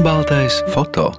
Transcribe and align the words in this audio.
Melnbaltais 0.00 0.54
foto. 0.72 1.10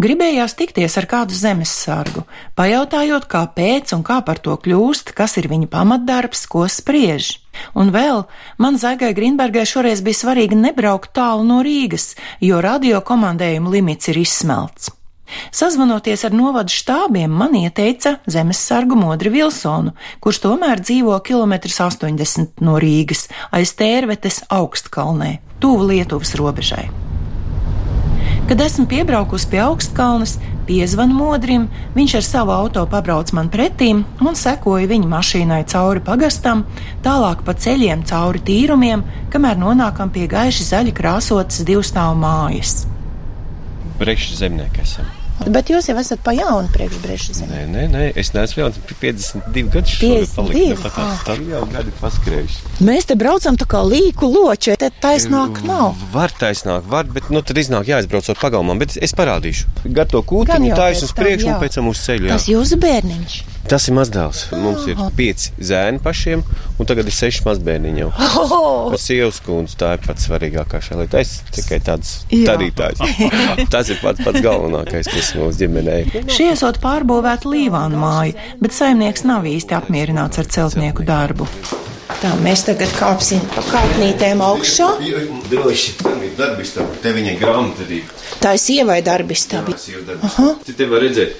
Gribējās 0.00 0.54
tikties 0.56 0.94
ar 0.96 1.04
kādu 1.04 1.36
zemesargu, 1.36 2.22
pajautājot, 2.56 3.26
kāpēc 3.28 3.92
un 3.92 4.00
kā 4.06 4.22
par 4.24 4.40
to 4.40 4.54
kļūst, 4.56 5.12
kas 5.12 5.34
ir 5.36 5.50
viņa 5.50 5.68
pamatdarbs, 5.68 6.46
ko 6.48 6.62
spriež. 6.64 7.34
Un 7.76 7.92
vēl 7.92 8.22
man 8.56 8.78
Zaigai 8.80 9.12
Grīnbergai 9.12 9.66
šoreiz 9.68 10.00
bija 10.00 10.22
svarīgi 10.22 10.56
nebraukt 10.56 11.12
tālu 11.12 11.44
no 11.44 11.60
Rīgas, 11.66 12.14
jo 12.40 12.62
radio 12.64 13.02
komandējuma 13.04 13.74
limits 13.74 14.08
ir 14.08 14.22
izsmelts. 14.22 14.88
Sazvanoties 15.52 16.24
ar 16.24 16.32
novadu 16.32 16.72
štābiem, 16.72 17.28
man 17.28 17.52
ieteica 17.60 18.14
zemesargu 18.24 18.96
Modri 18.96 19.34
Vilsonu, 19.34 19.92
kurš 20.24 20.40
tomēr 20.46 20.80
dzīvo 20.80 21.18
kilometrus 21.20 21.82
80 21.84 22.64
no 22.64 22.78
Rīgas 22.80 23.26
aiz 23.52 23.76
Tērvetes 23.76 24.46
augstkalnē, 24.48 25.34
tuvu 25.60 25.90
Lietuvas 25.92 26.32
robežai. 26.40 26.86
Kad 28.46 28.60
esmu 28.60 28.84
piebraukusi 28.86 29.48
pie 29.50 29.58
augstkalnes, 29.58 30.36
piezvanu 30.68 31.16
modrim, 31.18 31.64
viņš 31.96 32.12
ar 32.20 32.22
savu 32.22 32.52
auto 32.54 32.84
pabrauc 32.86 33.32
man 33.34 33.50
pretīm 33.50 34.04
un 34.22 34.38
sekoja 34.38 34.86
viņa 34.86 35.10
mašīnai 35.10 35.58
cauri 35.66 36.04
pagastam, 36.06 36.62
tālāk 37.02 37.42
pa 37.42 37.56
ceļiem 37.58 38.06
cauri 38.06 38.44
tīrumiem, 38.46 39.02
kamēr 39.34 39.58
nonākam 39.58 40.14
pie 40.14 40.30
gaiši 40.30 40.70
zaļi 40.70 40.94
krāsotas 40.94 41.66
divstāvu 41.66 42.22
mājas. 42.22 42.84
Brīvs 43.98 44.38
zemnieks 44.38 44.84
esam. 44.86 45.15
Bet 45.46 45.68
jūs 45.68 45.86
jau 45.90 45.96
esat 46.00 46.22
pa 46.24 46.32
jaunu 46.32 46.68
priekšbrīžu 46.72 47.34
zemi. 47.36 47.52
Nē, 47.52 47.64
nē, 47.68 47.82
nē, 47.92 48.04
es 48.16 48.32
neesmu 48.32 48.62
jauns. 48.62 48.78
52 48.88 49.68
gadi 49.74 49.90
šogad 49.92 50.30
52? 50.32 50.36
palikt. 50.36 50.82
Tā 50.86 50.90
kā 50.94 51.02
Ah. 51.06 51.40
jau 51.50 51.64
gadi 51.72 51.92
paskrējuši. 52.00 52.56
Mēs 52.88 53.04
te 53.06 53.14
braucam 53.20 53.56
tā 53.56 53.66
kā 53.68 53.82
līku 53.84 54.30
loči, 54.32 54.76
te 54.80 54.90
taisnāk 55.02 55.60
nav. 55.68 55.94
Var 56.12 56.30
taisnāk, 56.40 56.82
var, 56.88 57.04
bet 57.04 57.28
nu, 57.30 57.42
tad 57.42 57.56
iznāk 57.60 57.84
jāizbrauc 57.86 58.28
ar 58.32 58.36
pagalmām. 58.40 58.78
Bet 58.78 58.96
es 58.96 59.12
parādīšu. 59.12 59.66
Gar 59.92 60.06
to 60.06 60.22
kūtiņu, 60.22 60.72
taisnu 60.74 61.04
uz 61.04 61.12
priekšu 61.12 61.52
un 61.52 61.60
pēc 61.60 61.74
tam 61.74 61.88
uz 61.88 61.98
ceļu. 62.06 62.26
jā. 62.26 62.32
Tas 62.38 62.48
jūsu 62.48 62.80
bērniņš. 62.80 63.42
Tas 63.66 63.88
ir 63.90 63.96
mazdēls. 63.96 64.44
Mums 64.62 64.84
ir 64.90 65.00
pieci 65.18 65.50
zēni 65.58 65.98
pašiem, 66.02 66.42
un 66.78 66.88
tagad 66.88 67.08
ir 67.10 67.14
seši 67.16 67.42
mazbērniņi 67.46 68.02
jau. 68.04 68.10
Oh, 68.46 68.92
Par 68.92 69.00
sievas 69.02 69.40
kundzi 69.42 69.78
tā 69.80 69.94
ir 69.96 70.04
pats 70.04 70.28
svarīgākā 70.28 70.78
šajā 70.86 71.00
lietā. 71.00 71.22
Es 71.24 71.40
tikai 71.56 71.80
tāds 71.82 72.12
darītājs. 72.30 73.02
Tas 73.74 73.90
ir 73.90 73.98
pats, 74.02 74.22
pats 74.22 74.42
galvenākais, 74.44 75.10
kas 75.10 75.32
mūsu 75.38 75.64
ģimenē 75.64 75.96
ir. 76.04 76.30
Šī 76.30 76.52
esot 76.52 76.78
pārbūvēta 76.84 77.50
līvānu 77.50 77.98
māja, 78.00 78.36
bet 78.62 78.76
saimnieks 78.76 79.26
nav 79.26 79.48
īsti 79.50 79.76
apmierināts 79.80 80.38
ar 80.42 80.48
celtnieku 80.58 81.06
darbu. 81.08 81.48
Tā 82.20 82.30
mēs 82.40 82.62
tagad 82.64 82.92
kāpsim 82.96 83.42
pa 83.52 83.64
kāpnītēm 83.66 84.40
augšā. 84.46 84.86
Droši, 85.50 85.96
tam 86.00 86.22
ir 86.24 86.32
darbistaba. 86.38 86.94
Te 87.02 87.12
viņai 87.12 87.34
grāmatvedība. 87.42 88.14
Tā 88.40 88.54
ir 88.56 88.62
sievai 88.62 89.00
darbistaba. 89.04 89.74
Tu 89.76 90.76
te 90.78 90.86
vari 90.88 91.10
redzēt, 91.10 91.34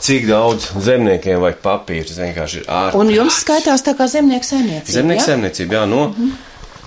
cik 0.00 0.28
daudz 0.28 0.70
zemniekiem 0.80 1.40
vajag 1.42 1.60
papīra. 1.64 2.06
Tas 2.08 2.20
vienkārši 2.22 2.62
ir 2.62 2.70
ārā. 2.70 2.94
Un 2.98 3.12
jums 3.12 3.42
skaitās 3.44 3.84
tā 3.86 3.94
kā 3.98 4.08
zemnieks 4.10 4.52
saimniecība. 4.54 4.96
Zemnieks 4.96 5.24
ja? 5.24 5.34
saimniecība, 5.34 5.78
jā, 5.80 5.84
no 5.90 6.02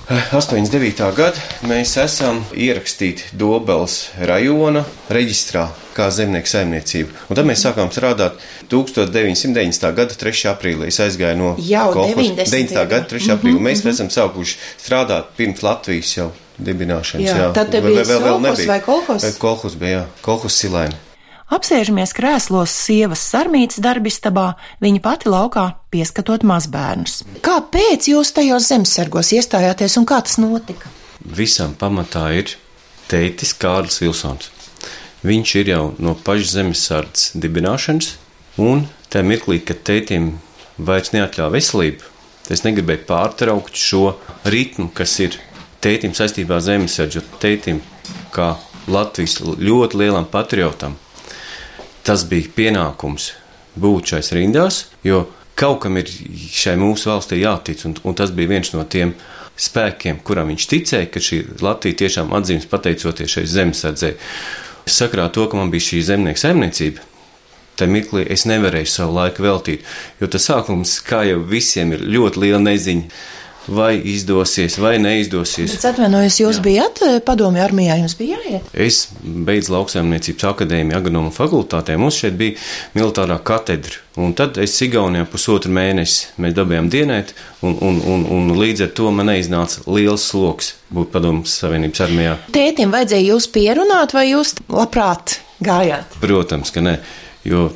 eh, 0.09 0.33
89. 0.33 1.05
gada 1.17 1.45
mēs 1.69 1.95
esam 2.01 2.41
ierakstīti 2.57 3.33
Dobelas 3.37 4.09
rajona 4.19 4.85
reģistrā 5.13 5.67
kā 5.93 6.09
zemnieku 6.13 6.49
saimniecība. 6.49 7.13
Un 7.29 7.37
tad 7.37 7.47
mēs 7.49 7.63
sākām 7.67 7.91
strādāt 7.93 8.41
1990. 8.73 9.89
gada 9.93 10.17
3. 10.25 10.45
aprīlī. 10.53 10.89
Es 10.89 10.99
aizgāju 11.03 11.37
no 11.37 11.53
Jau 11.61 11.91
kolhos- 11.93 12.17
90. 12.17 12.49
90. 12.49 12.87
gada 12.89 13.05
3. 13.13 13.35
aprīlī. 13.37 13.61
Mēs 13.69 13.85
esam 13.93 14.09
sākuši 14.09 14.57
strādāt 14.81 15.35
pirms 15.37 15.61
Latvijas 15.65 16.17
jau 16.17 16.31
dibināšanas. 16.57 17.29
Jā, 17.29 17.49
tad 17.53 17.71
te 17.73 17.81
bija 17.81 18.05
sovhos 18.05 18.65
vai 18.69 18.81
kolhos? 18.81 19.25
Kolhos 19.41 19.77
bija, 19.77 20.03
jā, 20.03 20.05
kolhos 20.25 20.57
silēni. 20.57 21.12
Apsēžamies 21.53 22.15
krēslos 22.17 22.71
sievas 22.73 23.21
sarmītas 23.29 23.81
darbistabā, 23.83 24.53
viņa 24.81 25.01
pati 25.03 25.29
laukā 25.29 25.65
pieskatot 25.93 26.45
mazbērnus. 26.49 27.19
Kāpēc 27.45 28.07
jūs 28.09 28.31
tajos 28.33 28.69
zemesargos 28.71 29.29
iestājāties 29.37 29.99
un 29.99 30.07
kā 30.09 30.21
tas 30.25 30.39
notika? 30.41 30.89
Visam 31.21 31.75
pamatā 31.77 32.23
ir 32.39 32.55
tētis 33.11 33.53
Kārlis 33.59 33.99
Vilsons. 34.01 34.49
Viņš 35.23 35.53
ir 35.61 35.69
jau 35.75 35.83
no 36.01 36.15
pašas 36.15 36.55
zemesardzes 36.55 37.37
dibināšanas, 37.45 38.15
un 38.63 38.87
tajā 39.13 39.27
mirklī, 39.27 39.59
kad 39.67 39.85
tētim 39.85 40.33
vairs 40.81 41.13
neatļāva 41.13 41.53
veselību, 41.59 42.09
es 42.49 42.65
negribēju 42.65 43.05
pārtraukt 43.07 43.77
šo 43.77 44.15
ritmu, 44.49 44.89
kas 44.95 45.19
ir 45.21 45.37
tētim 45.85 46.17
saistībā 46.17 46.57
ar 46.57 46.65
zemesardzi, 46.65 47.21
jo 47.21 47.39
tētim, 47.43 47.83
kā 48.33 48.55
Latvijas 48.91 49.37
ļoti 49.43 50.01
lielam 50.01 50.25
patriotam, 50.27 50.97
tas 52.03 52.25
bija 52.29 52.51
pienākums 52.55 53.31
būt 53.79 54.13
šais 54.13 54.33
rindās, 54.35 54.83
jo 55.03 55.25
kaut 55.59 55.83
kam 55.85 55.97
ir 56.01 56.09
šai 56.09 56.75
mūsu 56.81 57.09
valstī 57.11 57.41
jātic, 57.41 57.85
un, 57.87 57.95
un 58.03 58.17
tas 58.17 58.33
bija 58.35 58.51
viens 58.55 58.73
no 58.73 58.83
tiem 58.83 59.13
spēkiem, 59.59 60.19
kuram 60.25 60.49
viņš 60.51 60.67
ticēja, 60.69 61.09
ka 61.13 61.21
šī 61.21 61.39
Latvija 61.61 61.99
tiešām 62.03 62.33
atzīmes 62.33 62.69
pateicoties 62.69 63.37
šai 63.37 63.45
zemesardzei. 63.49 64.13
Sakrā 64.89 65.29
to, 65.31 65.45
ka 65.47 65.57
man 65.59 65.71
bija 65.71 65.87
šī 65.91 66.01
zemnieka 66.09 66.41
saimniecība, 66.41 67.05
tajā 67.79 67.93
mirklī 67.93 68.25
es 68.33 68.47
nevarēju 68.49 68.89
savu 68.89 69.15
laiku 69.19 69.45
veltīt, 69.45 69.85
jo 70.19 70.29
tas 70.29 70.49
sākums, 70.49 70.97
kā 71.05 71.23
jau 71.29 71.39
visiem, 71.47 71.93
ir 71.95 72.03
ļoti 72.15 72.43
liela 72.43 72.61
neziņa. 72.65 73.23
Vai 73.67 73.95
izdosies, 74.11 74.75
vai 74.81 74.97
neizdosies. 74.99 75.77
Es 75.77 75.85
atvainojos, 75.87 76.39
jūs 76.41 76.57
Jā. 76.59 76.63
bijat 76.65 77.01
eh, 77.05 77.19
padomju 77.23 77.61
armijā, 77.63 77.95
jums 78.01 78.15
bija 78.19 78.39
jāiet. 78.41 78.65
Es 78.75 79.05
beidzu 79.23 79.71
lauksaimniecības 79.77 80.47
akadēmiju, 80.49 80.97
agronomu 80.97 81.31
fakultātē. 81.31 81.95
Mums 81.99 82.17
šeit 82.19 82.35
bija 82.39 82.57
militārā 82.97 83.37
katedra. 83.45 84.01
Un 84.19 84.35
tad 84.37 84.59
es 84.61 84.75
Igaunijā 84.83 85.25
pusotru 85.31 85.71
mēnesi 85.73 86.33
mēs 86.43 86.53
dabījām 86.57 86.89
dienēt, 86.93 87.31
un, 87.65 87.77
un, 87.81 88.01
un, 88.13 88.25
un 88.35 88.51
līdz 88.59 88.85
ar 88.85 88.91
to 88.99 89.13
man 89.15 89.31
neiznāca 89.31 89.85
liels 89.87 90.27
sloks 90.29 90.73
būt 90.93 91.09
padomju 91.15 91.47
savienības 91.49 92.03
armijā. 92.05 92.35
Tētim 92.53 92.93
vajadzēja 92.93 93.31
jūs 93.31 93.47
pierunāt, 93.55 94.13
vai 94.13 94.27
jūs 94.33 94.53
labprāt 94.67 95.39
gājāt? 95.63 96.19
Protams, 96.21 96.75
ka 96.75 96.83
nē, 96.83 96.99
jo 97.47 97.71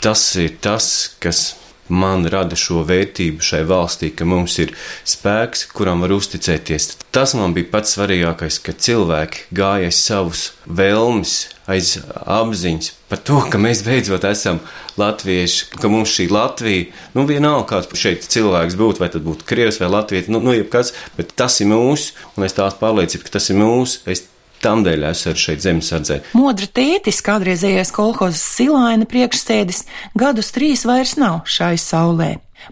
tas 0.00 0.22
ir 0.40 0.56
tas, 0.62 0.86
kas 1.20 1.50
man 1.88 2.26
rada 2.30 2.56
šo 2.58 2.82
vērtību 2.88 3.44
šai 3.44 3.62
valstī, 3.68 4.10
ka 4.16 4.26
mums 4.28 4.56
ir 4.62 4.74
spēks, 5.08 5.66
kuram 5.74 6.04
var 6.04 6.14
uzticēties. 6.16 6.94
Tas 7.14 7.34
man 7.38 7.54
bija 7.56 7.70
pats 7.72 7.96
svarīgākais, 7.96 8.60
ka 8.64 8.74
cilvēki 8.74 9.48
gāja 9.54 9.90
aiz 9.90 10.00
savus 10.00 10.44
vēlmes, 10.66 11.36
aiz 11.70 11.96
apziņas 12.24 12.90
par 13.08 13.20
to, 13.24 13.38
ka 13.50 13.60
mēs 13.60 13.84
beidzot 13.86 14.24
esam 14.28 14.58
latvieši, 15.00 15.70
ka 15.78 15.90
mums 15.92 16.12
šī 16.16 16.26
Latvija, 16.32 16.90
nu 17.14 17.24
vienalga 17.28 17.68
kāds 17.70 18.00
šeit 18.00 18.26
cilvēks 18.26 18.76
būtu, 18.80 19.02
vai 19.04 19.10
tad 19.12 19.24
būtu 19.26 19.46
krievs 19.48 19.80
vai 19.82 19.92
latvietis, 19.92 20.32
nu, 20.32 20.42
nu 20.44 20.56
jebkas, 20.56 20.92
bet 21.18 21.34
tas 21.38 21.60
ir 21.62 21.70
mūsu, 21.70 22.14
un 22.34 22.48
es 22.48 22.56
tās 22.56 22.76
pārliecību, 22.80 23.26
ka 23.26 23.36
tas 23.38 23.50
ir 23.52 23.60
mūsu. 23.60 24.02
Es 24.10 24.26
Tādēļ 24.64 25.04
esmu 25.10 25.32
arī 25.32 25.42
šeit 25.42 25.64
zemesardzē. 25.64 26.16
Modra 26.38 26.68
tētis, 26.78 27.20
kādreizējais 27.24 27.92
kolhozes 27.92 28.40
silaina 28.56 29.04
priekšsēdis, 29.08 29.84
gadus 30.16 30.50
trīs 30.56 30.86
vairs 30.88 31.18
nav 31.20 31.42
šai 31.44 31.74
saulē. 31.80 32.30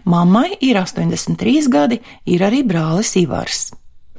Mammai 0.09 0.55
ir 0.65 0.79
83 0.81 1.69
gadi, 1.69 2.01
ir 2.25 2.41
arī 2.41 2.63
brālis 2.65 3.13
Ivars. 3.21 3.69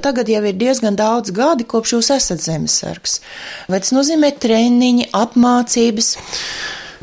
Tagad 0.02 0.28
jau 0.30 0.42
ir 0.46 0.56
diezgan 0.58 0.96
daudz 0.98 1.32
gadi, 1.34 1.66
kopš 1.66 1.96
jūs 1.96 2.10
esat 2.14 2.42
zemesargs. 2.42 3.20
Vai 3.70 3.82
tas 3.82 3.94
nozīmē 3.94 4.32
treniņi, 4.42 5.10
apmācības? 5.14 6.14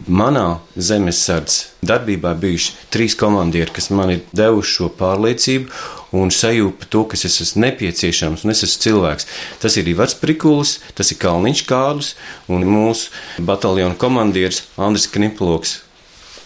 Manā 0.08 0.62
zemesardzes 0.76 1.86
darbībā 1.86 2.34
bijuši 2.42 2.76
trīs 2.94 3.16
komandieri, 3.20 3.72
kas 3.76 3.92
man 3.94 4.16
ir 4.16 4.24
devuši 4.36 4.78
šo 4.78 4.90
pārliecību 4.98 6.01
un 6.16 6.32
sajūtu 6.34 6.78
par 6.82 6.90
to, 6.92 7.04
ka 7.12 7.20
es 7.20 7.40
esmu 7.44 7.66
nepieciešams 7.66 8.46
un 8.46 8.54
es 8.54 8.64
esmu 8.68 8.86
cilvēks. 8.86 9.30
Tas 9.64 9.78
ir 9.80 9.92
Ivars 9.92 10.18
Prikulis, 10.20 10.80
tas 10.98 11.12
ir 11.14 11.20
Kalniņš 11.22 11.64
Kārlis 11.70 12.16
un 12.52 12.68
mūsu 12.68 13.12
bataljona 13.48 13.98
komandieris 14.00 14.66
Andris 14.78 15.08
Kniploks, 15.12 15.80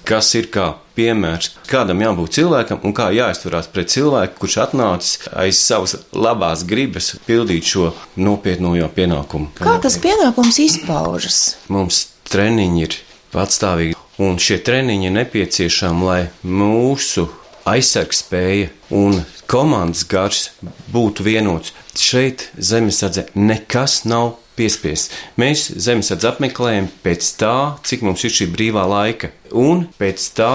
kas 0.06 0.34
ir 0.38 0.52
kā 0.54 0.76
piemērs, 0.96 1.52
kādam 1.70 2.04
jābūt 2.04 2.38
cilvēkam 2.38 2.84
un 2.86 2.94
kā 2.96 3.10
jāizturās 3.16 3.68
pret 3.74 3.92
cilvēku, 3.92 4.38
kurš 4.44 4.58
atnācis 4.68 5.30
aiz 5.34 5.60
savas 5.60 5.98
labās 6.16 6.64
gribas 6.68 7.16
pildīt 7.28 7.68
šo 7.74 7.92
nopietno 8.16 8.76
jau 8.78 8.90
pienākumu. 8.96 9.52
Kā 9.60 9.78
tas 9.84 9.98
pienākums 10.02 10.62
izpaužas? 10.64 11.42
Mums 11.74 12.06
treniņi 12.32 12.86
ir 12.86 13.00
patstāvīgi, 13.34 13.98
un 14.24 14.40
šie 14.40 14.62
treniņi 14.64 15.10
ir 15.10 15.18
nepieciešami, 15.20 16.08
lai 16.08 16.22
mūsu 16.46 17.28
aizsargspēja 17.66 18.70
un 18.96 19.24
komandas 19.52 20.06
gars 20.10 20.50
būtu 20.94 21.26
vienots. 21.26 21.74
Šeit 21.96 22.50
zemesardze 22.58 23.28
nekas 23.36 24.04
nav 24.06 24.36
piespiests. 24.56 25.12
Mēs 25.40 25.68
zemesardze 25.70 26.30
apmeklējam 26.32 26.90
pēc 27.04 27.34
tā, 27.40 27.56
cik 27.86 28.06
mums 28.08 28.24
ir 28.28 28.34
šī 28.36 28.50
brīvā 28.54 28.86
laika, 28.90 29.32
un 29.52 29.86
pēc 30.00 30.30
tā, 30.38 30.54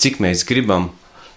cik 0.00 0.20
mēs 0.22 0.46
gribam 0.48 0.90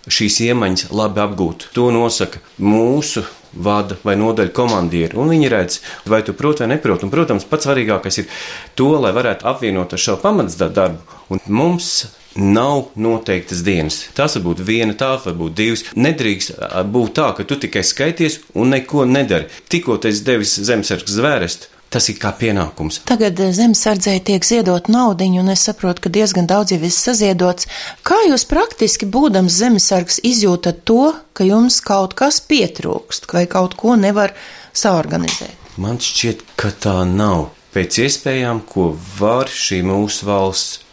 šīs 0.10 0.40
iemaņas 0.48 0.90
labi 0.96 1.22
apgūt. 1.24 1.70
To 1.76 1.90
nosaka 1.94 2.42
mūsu 2.62 3.26
vada 3.54 3.98
vai 4.06 4.16
nodaļu 4.20 4.54
komandieri, 4.54 5.18
un 5.18 5.32
viņi 5.34 5.50
redz, 5.50 5.80
vai 6.10 6.22
tu 6.26 6.36
proti 6.38 6.64
vai 6.64 6.72
neproti. 6.76 7.08
Un, 7.08 7.14
protams, 7.14 7.48
pats 7.50 7.66
svarīgākais 7.66 8.22
ir 8.22 8.30
to, 8.78 8.92
lai 9.02 9.14
varētu 9.16 9.48
apvienot 9.50 9.96
ar 9.96 10.02
šo 10.02 10.20
pamats 10.22 10.58
darbu. 10.60 11.02
Un 11.34 11.42
mums 11.50 12.08
nav 12.36 12.92
noteiktas 12.96 13.64
dienas. 13.66 14.04
Tas 14.18 14.38
var 14.38 14.46
būt 14.50 14.64
viena, 14.66 14.94
tā 14.98 15.16
var 15.24 15.36
būt 15.40 15.58
divas. 15.58 15.86
Nedrīkst 15.96 16.56
būt 16.94 17.18
tā, 17.18 17.32
ka 17.38 17.48
tu 17.48 17.58
tikai 17.60 17.84
skaities 17.86 18.40
un 18.54 18.76
neko 18.76 19.06
nedari. 19.10 19.50
Tikko 19.70 20.00
esi 20.10 20.26
devis 20.28 20.56
zemesargs 20.70 21.18
zvērstu, 21.18 21.76
Tas 21.90 22.06
ir 22.12 22.20
kā 22.22 22.30
pienākums. 22.38 23.00
Tagad 23.10 23.40
zemesardzēji 23.58 24.22
tiek 24.28 24.46
ziedot 24.46 24.92
naudiņu, 24.94 25.40
un 25.42 25.50
es 25.56 25.64
saprotu, 25.66 26.04
ka 26.06 26.12
diezgan 26.14 26.46
daudz 26.50 26.76
jau 26.76 26.78
ir 26.86 26.94
saziedots. 26.94 27.66
Kā 28.06 28.20
jūs 28.28 28.46
praktiski, 28.50 29.08
būdams 29.10 29.56
zemesargs, 29.58 30.20
izjūtat 30.22 30.84
to, 30.86 31.16
ka 31.34 31.48
jums 31.48 31.80
kaut 31.82 32.14
kas 32.20 32.38
pietrūkst, 32.46 33.26
vai 33.34 33.48
kaut 33.50 33.74
ko 33.80 33.96
nevar 33.98 34.36
saorganizēt? 34.70 35.58
Man 35.82 35.98
šķiet, 35.98 36.46
ka 36.60 36.70
tā 36.78 37.00
nav. 37.10 37.50
Pēc 37.74 37.98
iespējām, 38.06 38.62
ko 38.70 38.92
var 39.18 39.50
šī 39.50 39.82
mūsu 39.90 40.30
valsts 40.30 40.86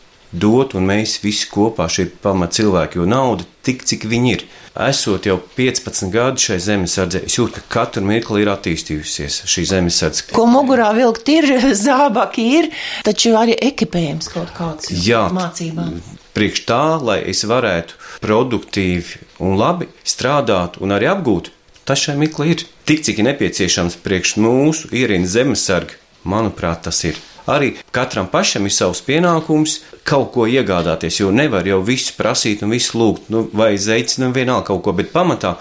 dot, 0.42 0.74
un 0.76 0.86
mēs 0.88 1.18
visi 1.22 1.48
kopā 1.50 1.88
šie 1.92 2.08
pamat 2.22 2.56
cilvēki, 2.58 3.00
jo 3.00 3.06
nauda 3.08 3.46
tik, 3.66 3.84
cik 3.88 4.06
viņi 4.08 4.32
ir. 4.34 4.44
Esot 4.86 5.24
jau 5.24 5.38
15 5.56 6.10
gadi 6.12 6.42
šai 6.44 6.58
zemesardzē, 6.60 7.22
es 7.26 7.38
jūtu, 7.38 7.56
ka 7.56 7.62
katru 7.78 8.04
mirkli 8.04 8.42
ir 8.44 8.50
attīstījusies 8.52 9.40
šī 9.48 9.64
zemesardze. 9.70 10.26
Ko 10.36 10.44
mugurā 10.50 10.90
vilkt 10.96 11.28
ir, 11.32 11.48
zābaki 11.86 12.46
ir, 12.58 12.70
taču 13.06 13.32
arī 13.40 13.56
ekipējums 13.70 14.30
kaut 14.34 14.52
kāds 14.56 14.92
Jā, 14.92 15.26
mācībām. 15.32 15.96
Priekš 16.36 16.66
tā, 16.68 16.82
lai 17.00 17.22
es 17.32 17.40
varētu 17.48 17.96
produktīvi 18.20 19.22
un 19.44 19.56
labi 19.56 19.88
strādāt 20.04 20.76
un 20.84 20.92
arī 20.92 21.08
apgūt, 21.08 21.48
tas 21.88 22.02
šai 22.04 22.18
mirkli 22.20 22.52
ir. 22.52 22.66
Tik 22.86 23.00
cik 23.08 23.22
ir 23.22 23.30
nepieciešams 23.30 23.96
priekš 24.04 24.36
mūsu 24.44 24.92
ierīnas 24.92 25.32
zemesarga, 25.38 25.96
manuprāt, 26.28 26.84
tas 26.84 27.00
ir. 27.08 27.16
Arī 27.46 27.76
katram 27.94 28.26
pašam 28.30 28.66
ir 28.66 28.74
savs 28.74 29.02
pienākums 29.06 29.78
kaut 30.06 30.32
ko 30.34 30.48
iegādāties, 30.50 31.20
jo 31.20 31.30
nevar 31.30 31.66
jau 31.66 31.78
visu 31.86 32.14
prasīt 32.18 32.64
un 32.66 32.74
visu 32.74 32.98
lūgt, 32.98 33.28
nu, 33.30 33.44
vai 33.54 33.76
zeicis, 33.78 34.18
nu, 34.22 34.32
vienalga 34.34 34.72
kaut 34.72 34.82
ko, 34.86 34.94
bet 34.98 35.12
pamatā 35.14 35.54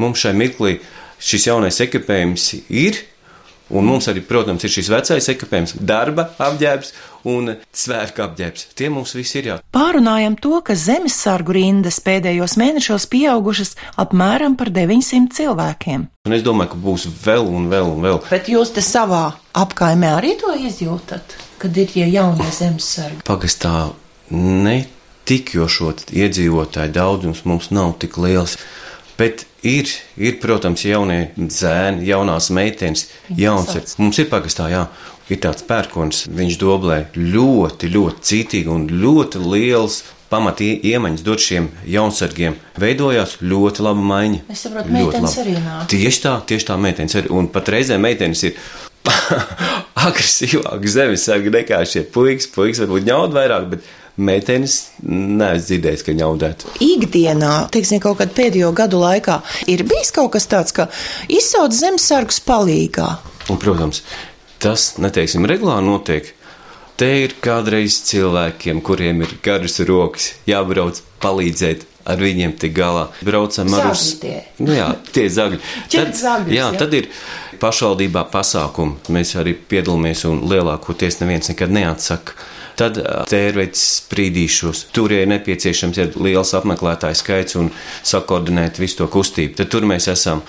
mums 0.00 0.20
šai 0.20 0.34
mirklī 0.36 0.78
šis 1.20 1.48
jaunais 1.48 1.80
ekipējums 1.84 2.52
ir. 2.68 3.00
Un 3.70 3.86
mums 3.86 4.08
arī, 4.10 4.22
protams, 4.26 4.64
ir 4.66 4.72
šis 4.72 4.90
vecais 4.90 5.28
ekipējums, 5.30 5.76
darba 5.86 6.26
apģērbs 6.42 6.92
un 7.30 7.52
svētku 7.76 8.24
apģērbs. 8.24 8.66
Tie 8.74 8.88
mums 8.92 9.14
visi 9.14 9.38
ir 9.40 9.48
jā. 9.50 9.56
Pārunājam 9.74 10.36
to, 10.40 10.56
ka 10.66 10.74
zemesargu 10.74 11.54
rindas 11.54 12.00
pēdējos 12.02 12.56
mēnešos 12.60 13.06
pieaugušas 13.12 13.76
apmēram 14.00 14.56
par 14.58 14.72
900 14.74 15.36
cilvēkiem. 15.38 16.08
Un 16.26 16.36
es 16.36 16.44
domāju, 16.46 16.74
ka 16.74 16.80
būs 16.82 17.06
vēl 17.24 17.46
un 17.46 17.70
vēl 17.70 17.92
un 17.94 18.02
vēl. 18.04 18.22
Bet 18.30 18.50
jūs 18.50 18.74
te 18.74 18.84
savā 18.84 19.24
apkaimē 19.56 20.14
arī 20.18 20.34
to 20.40 20.54
izjūtat, 20.58 21.36
kad 21.62 21.78
ir 21.78 21.90
tie 21.94 22.08
jaunie 22.10 22.50
zemesargi? 22.56 23.22
Pagastā 23.28 23.92
ne 24.34 24.80
tik, 25.30 25.54
jo 25.54 25.68
šo 25.70 25.92
iedzīvotāju 25.94 26.94
daudzums 26.94 27.44
mums 27.46 27.70
nav 27.74 27.94
tik 28.02 28.18
liels. 28.18 28.58
Bet 29.20 29.44
ir, 29.66 29.90
ir, 30.16 30.38
protams, 30.40 30.86
jaunie 30.88 31.30
zēni, 31.36 32.06
jaunās 32.08 32.48
meitenes, 32.56 33.08
jauns 33.36 33.74
ir. 33.76 33.84
Mums 34.00 34.20
ir 34.22 34.30
pagastā, 34.32 34.70
jā, 34.72 34.86
ir 35.28 35.42
tāds 35.44 35.66
pērkons, 35.68 36.24
viņš 36.32 36.56
doblē 36.60 37.02
ļoti, 37.18 37.90
ļoti 37.92 38.26
cītīgi 38.30 38.72
un 38.72 38.88
ļoti 39.02 39.42
liels 39.44 40.00
pamatī 40.30 40.70
iemaņas 40.92 41.24
dot 41.26 41.42
šiem 41.42 41.68
jaunsargiem. 41.90 42.56
Veidojās 42.80 43.36
ļoti 43.42 43.84
laba 43.84 44.04
maiņa. 44.12 44.44
Es 44.54 44.64
saprotu, 44.66 44.94
meitenes 44.94 45.36
arī 45.42 45.56
nāk. 45.58 45.88
Tieši 45.90 46.22
tā, 46.26 46.36
tieši 46.52 46.68
tā 46.70 46.78
meitenes 46.80 47.18
arī. 47.18 47.32
Un 47.34 47.50
pat 47.52 47.70
reizē 47.74 47.98
meitenes 48.00 48.44
ir 48.46 48.58
agresīvāk 50.06 50.86
zemesargi 50.94 51.54
nekā 51.58 51.82
šie 51.88 52.04
puikas. 52.14 52.48
Puikas 52.54 52.84
varbūt 52.84 53.08
ņaud 53.10 53.34
vairāk, 53.36 53.66
bet 53.74 53.90
meitenes 54.20 54.76
neesmu 55.02 55.66
dzirdējis, 55.66 56.04
ka 56.06 56.14
ņaudētu. 56.16 56.74
Ikdienā, 56.84 57.52
teiksim, 57.74 58.00
kaut 58.02 58.20
kad 58.20 58.34
pēdējo 58.36 58.72
gadu 58.76 59.00
laikā 59.02 59.40
ir 59.70 59.84
bijis 59.88 60.12
kaut 60.16 60.34
kas 60.36 60.48
tāds, 60.50 60.74
ka 60.76 60.88
izsauc 61.30 61.74
zemesargus 61.76 62.40
palīgā. 62.46 63.08
Un, 63.50 63.58
protams, 63.60 64.02
tas, 64.62 64.92
neteiksim, 65.02 65.48
regulāri 65.50 65.86
notiek. 65.86 66.34
Te 67.00 67.08
ir 67.22 67.32
kādreiz 67.40 68.02
cilvēkiem, 68.10 68.82
kuriem 68.84 69.24
ir 69.24 69.38
garas 69.44 69.80
rokas, 69.88 70.34
jābrauc 70.48 71.00
palīdzēt 71.22 71.86
ar 72.10 72.20
viņiem 72.20 72.56
tik 72.60 72.74
galā. 72.76 73.06
Braucam 73.24 73.72
ar 73.76 73.90
uz 73.92 74.04
nu, 74.60 74.74
jā, 74.76 74.90
tie 75.12 75.26
zagļi. 75.32 75.60
Tad, 75.92 76.12
zagļus, 76.16 76.52
jā, 76.52 76.60
jā, 76.60 76.68
tad 76.80 76.96
ir 76.96 77.08
pašvaldībā 77.60 78.26
pasākumi. 78.32 79.12
Mēs 79.16 79.34
arī 79.40 79.54
piedalāmies 79.54 80.26
un 80.28 80.44
lielākoties 80.50 81.20
neviens 81.22 81.52
nekad 81.52 81.72
neatsaka 81.72 82.36
tad 82.80 83.00
tērveits 83.30 83.82
sprīdīšos. 84.00 84.86
Tur 84.96 85.12
ir 85.14 85.28
nepieciešams 85.30 86.00
ja 86.00 86.08
liels 86.16 86.54
apmeklētāju 86.56 87.20
skaits 87.20 87.58
un 87.60 87.70
sakoordinēt 88.00 88.80
visu 88.80 89.02
to 89.02 89.10
kustību. 89.12 89.58
Tad 89.60 89.72
tur 89.72 89.88
mēs 89.88 90.08
esam. 90.12 90.44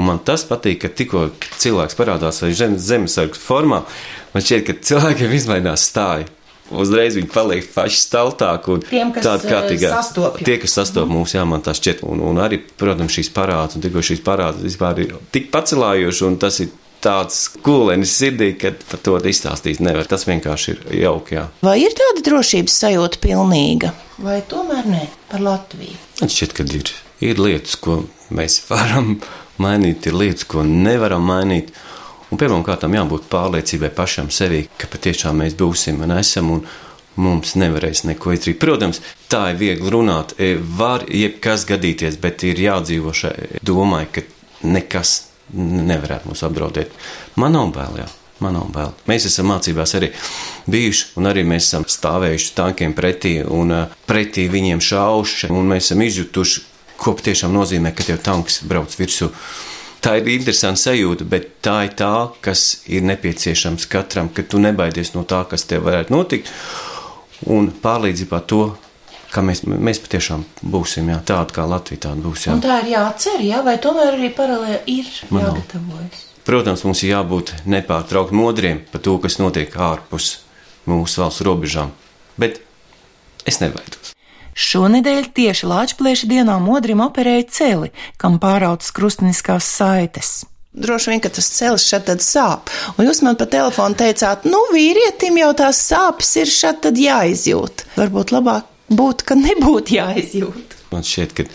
Un 0.00 0.06
man 0.08 0.22
tas 0.24 0.46
patīk, 0.48 0.78
ka 0.84 0.88
tikko 0.88 1.26
cilvēks 1.60 1.98
parādās 1.98 2.38
zem, 2.56 2.78
zemesargu 2.80 3.36
formā, 3.36 3.82
man 4.32 4.44
šķiet, 4.44 4.62
ka 4.64 4.78
cilvēkiem 4.88 5.34
izmainās 5.36 5.84
stāja. 5.90 6.30
Uzreiz 6.72 7.18
viņi 7.18 7.28
paliek 7.28 7.66
paši 7.74 7.98
staltāki 8.00 8.70
un 8.72 8.84
tādi 8.86 9.50
kārtīgi. 9.50 9.90
Tie, 10.46 10.54
kas 10.62 10.76
sastopas 10.78 11.10
mm. 11.10 11.16
mūsu, 11.18 11.36
jā, 11.36 11.42
man 11.48 11.64
tas 11.64 11.76
šķiet. 11.82 12.00
Un, 12.08 12.22
un 12.24 12.40
arī, 12.40 12.62
protams, 12.80 13.12
šīs 13.18 13.28
parāds, 13.34 13.76
un 13.76 13.84
tikko 13.84 14.00
šīs 14.08 14.22
parāds 14.24 14.62
vispār 14.64 15.02
ir 15.04 15.12
tik 15.34 15.50
pacelājoši, 15.52 16.24
un 16.30 16.38
tas 16.40 16.62
ir 16.64 16.72
tāds 17.02 17.44
kūlenis 17.64 18.14
sirdī, 18.18 18.52
ka 18.58 18.72
par 18.90 19.00
to 19.04 19.16
izstāstīt 19.28 19.82
nevar. 19.84 20.08
Tas 20.10 20.26
vienkārši 20.28 20.74
ir 20.74 20.82
jauki. 21.02 21.38
Jā. 21.38 21.46
Vai 21.64 21.78
ir 21.82 21.94
tāda 21.98 22.24
drošības 22.28 22.76
sajūta 22.84 23.22
pilnīga, 23.22 23.92
vai 24.22 24.40
tomēr 24.48 24.90
ne 24.90 25.06
par 25.30 25.44
Latviju? 25.44 25.98
Man 26.20 26.32
šķiet, 26.32 26.54
ka 26.58 26.66
ir. 26.68 26.92
Ir 27.22 27.38
lietas, 27.38 27.76
ko 27.78 28.02
mēs 28.34 28.60
varam 28.70 29.16
mainīt, 29.62 30.08
ir 30.10 30.16
lietas, 30.18 30.46
ko 30.48 30.64
nevaram 30.66 31.26
mainīt. 31.26 31.74
Un 32.32 32.40
pirmkārt, 32.40 32.86
jābūt 32.88 33.28
pārliecībai 33.30 33.92
pašam 33.94 34.30
sevī, 34.32 34.64
ka 34.80 34.88
patiešām 34.90 35.42
mēs 35.42 35.58
būsim 35.58 36.00
un 36.02 36.16
esam. 36.16 36.54
Un 36.54 36.64
mums 37.20 37.56
nevarēs 37.60 38.06
neko 38.08 38.32
izdarīt. 38.32 38.56
Protams, 38.62 39.02
tā 39.28 39.50
ir 39.52 39.58
viegli 39.60 39.90
runāt, 39.92 40.32
e, 40.38 40.54
var 40.56 41.04
jebkas 41.12 41.66
gadīties, 41.68 42.16
bet 42.22 42.44
ir 42.48 42.56
jādzīvo 42.56 43.12
šai 43.12 43.60
domai, 43.60 44.06
ka 44.08 44.24
nekas 44.64 45.31
nevarētu 45.52 46.30
mūs 46.30 46.44
apdraudēt. 46.46 46.92
Man 47.40 47.56
nav 47.56 47.72
bail, 47.74 48.02
jā. 48.02 48.08
Man 48.42 48.56
nav 48.56 48.70
bail. 48.74 48.92
Mēs 49.06 49.28
esam 49.28 49.50
mācībās 49.52 49.94
arī 49.98 50.10
bijuši, 50.70 51.12
un 51.20 51.30
arī 51.30 51.44
mēs 51.46 51.68
esam 51.68 51.86
stāvējuši 51.86 52.54
tankiem 52.58 52.94
pretī 52.96 53.36
un 53.46 53.74
pretī 54.08 54.48
viņiem 54.50 54.82
šauši, 54.82 55.52
un 55.54 55.70
mēs 55.70 55.90
esam 55.90 56.02
izjutuši, 56.02 56.64
ko 57.02 57.14
patiešām 57.18 57.54
nozīmē, 57.54 57.92
ka 57.94 58.06
tev 58.06 58.22
tanks 58.24 58.62
brauc 58.66 58.94
virsū. 58.98 59.30
Tā 60.02 60.16
ir 60.18 60.32
interesanta 60.32 60.80
sajūta, 60.82 61.26
bet 61.30 61.50
tā 61.62 61.76
ir 61.86 61.92
tā, 61.98 62.14
kas 62.42 62.82
ir 62.90 63.04
nepieciešams 63.06 63.86
katram, 63.90 64.32
ka 64.34 64.42
tu 64.42 64.58
nebaidies 64.62 65.12
no 65.14 65.22
tā, 65.22 65.44
kas 65.46 65.62
tev 65.70 65.86
varētu 65.86 66.14
notikt, 66.14 66.50
un 67.46 67.70
pārlīdzībā 67.82 68.42
to 68.50 68.64
ka 69.32 69.42
mēs, 69.44 69.64
mēs 69.66 70.00
patiešām 70.04 70.44
būsim 70.74 71.08
jā, 71.12 71.18
tādi, 71.26 71.56
kā 71.56 71.64
Latvija 71.68 72.08
tāda 72.08 72.24
būs. 72.26 72.46
Jā. 72.46 72.56
Un 72.56 72.62
tā 72.64 72.82
ir 72.82 72.92
jācer, 72.92 73.40
jā, 73.46 73.62
vai 73.64 73.78
tomēr 73.82 74.12
arī 74.18 74.30
paralēli 74.36 74.98
ir 74.98 75.10
Man 75.32 75.46
jāgatavojas? 75.46 76.28
Protams, 76.42 76.82
mums 76.82 77.04
ir 77.04 77.12
jābūt 77.14 77.54
nepārtraukti 77.70 78.34
modriem 78.34 78.82
par 78.90 79.02
to, 79.04 79.14
kas 79.22 79.38
notiek 79.38 79.72
ārpus 79.78 80.40
mūsu 80.90 81.22
valsts 81.22 81.44
robežām, 81.46 81.92
bet 82.40 82.58
es 83.46 83.60
nebaidos. 83.62 84.10
Šonedēļ 84.52 85.30
tieši 85.32 85.68
Latvijas 85.70 86.24
dienā 86.28 86.58
modrim 86.60 87.00
operēja 87.00 87.46
celi, 87.48 87.92
kam 88.20 88.36
pāraudzes 88.42 88.92
krustiniskās 88.92 89.68
saites. 89.78 90.42
Droši 90.72 91.12
vien, 91.12 91.20
ka 91.20 91.28
tas 91.32 91.48
ceļš 91.52 91.86
šeit 91.88 92.06
tad 92.08 92.24
sāp. 92.24 92.72
Un 92.96 93.04
jūs 93.04 93.20
man 93.24 93.36
pa 93.36 93.44
telefonu 93.48 93.96
teicāt, 93.96 94.46
nu, 94.48 94.60
vīrietim 94.72 95.36
jau 95.40 95.50
tās 95.56 95.80
sāpes 95.84 96.34
ir 96.40 96.52
šeit 96.52 96.80
tad 96.84 97.00
jāizjūt. 97.00 97.86
Varbūt 98.00 98.32
labāk 98.32 98.71
būtu, 98.98 99.26
ka 99.28 99.38
nebūtu 99.38 99.96
jāizjūt. 99.98 100.76
Man 100.92 101.06
šķiet, 101.06 101.34
ka 101.36 101.46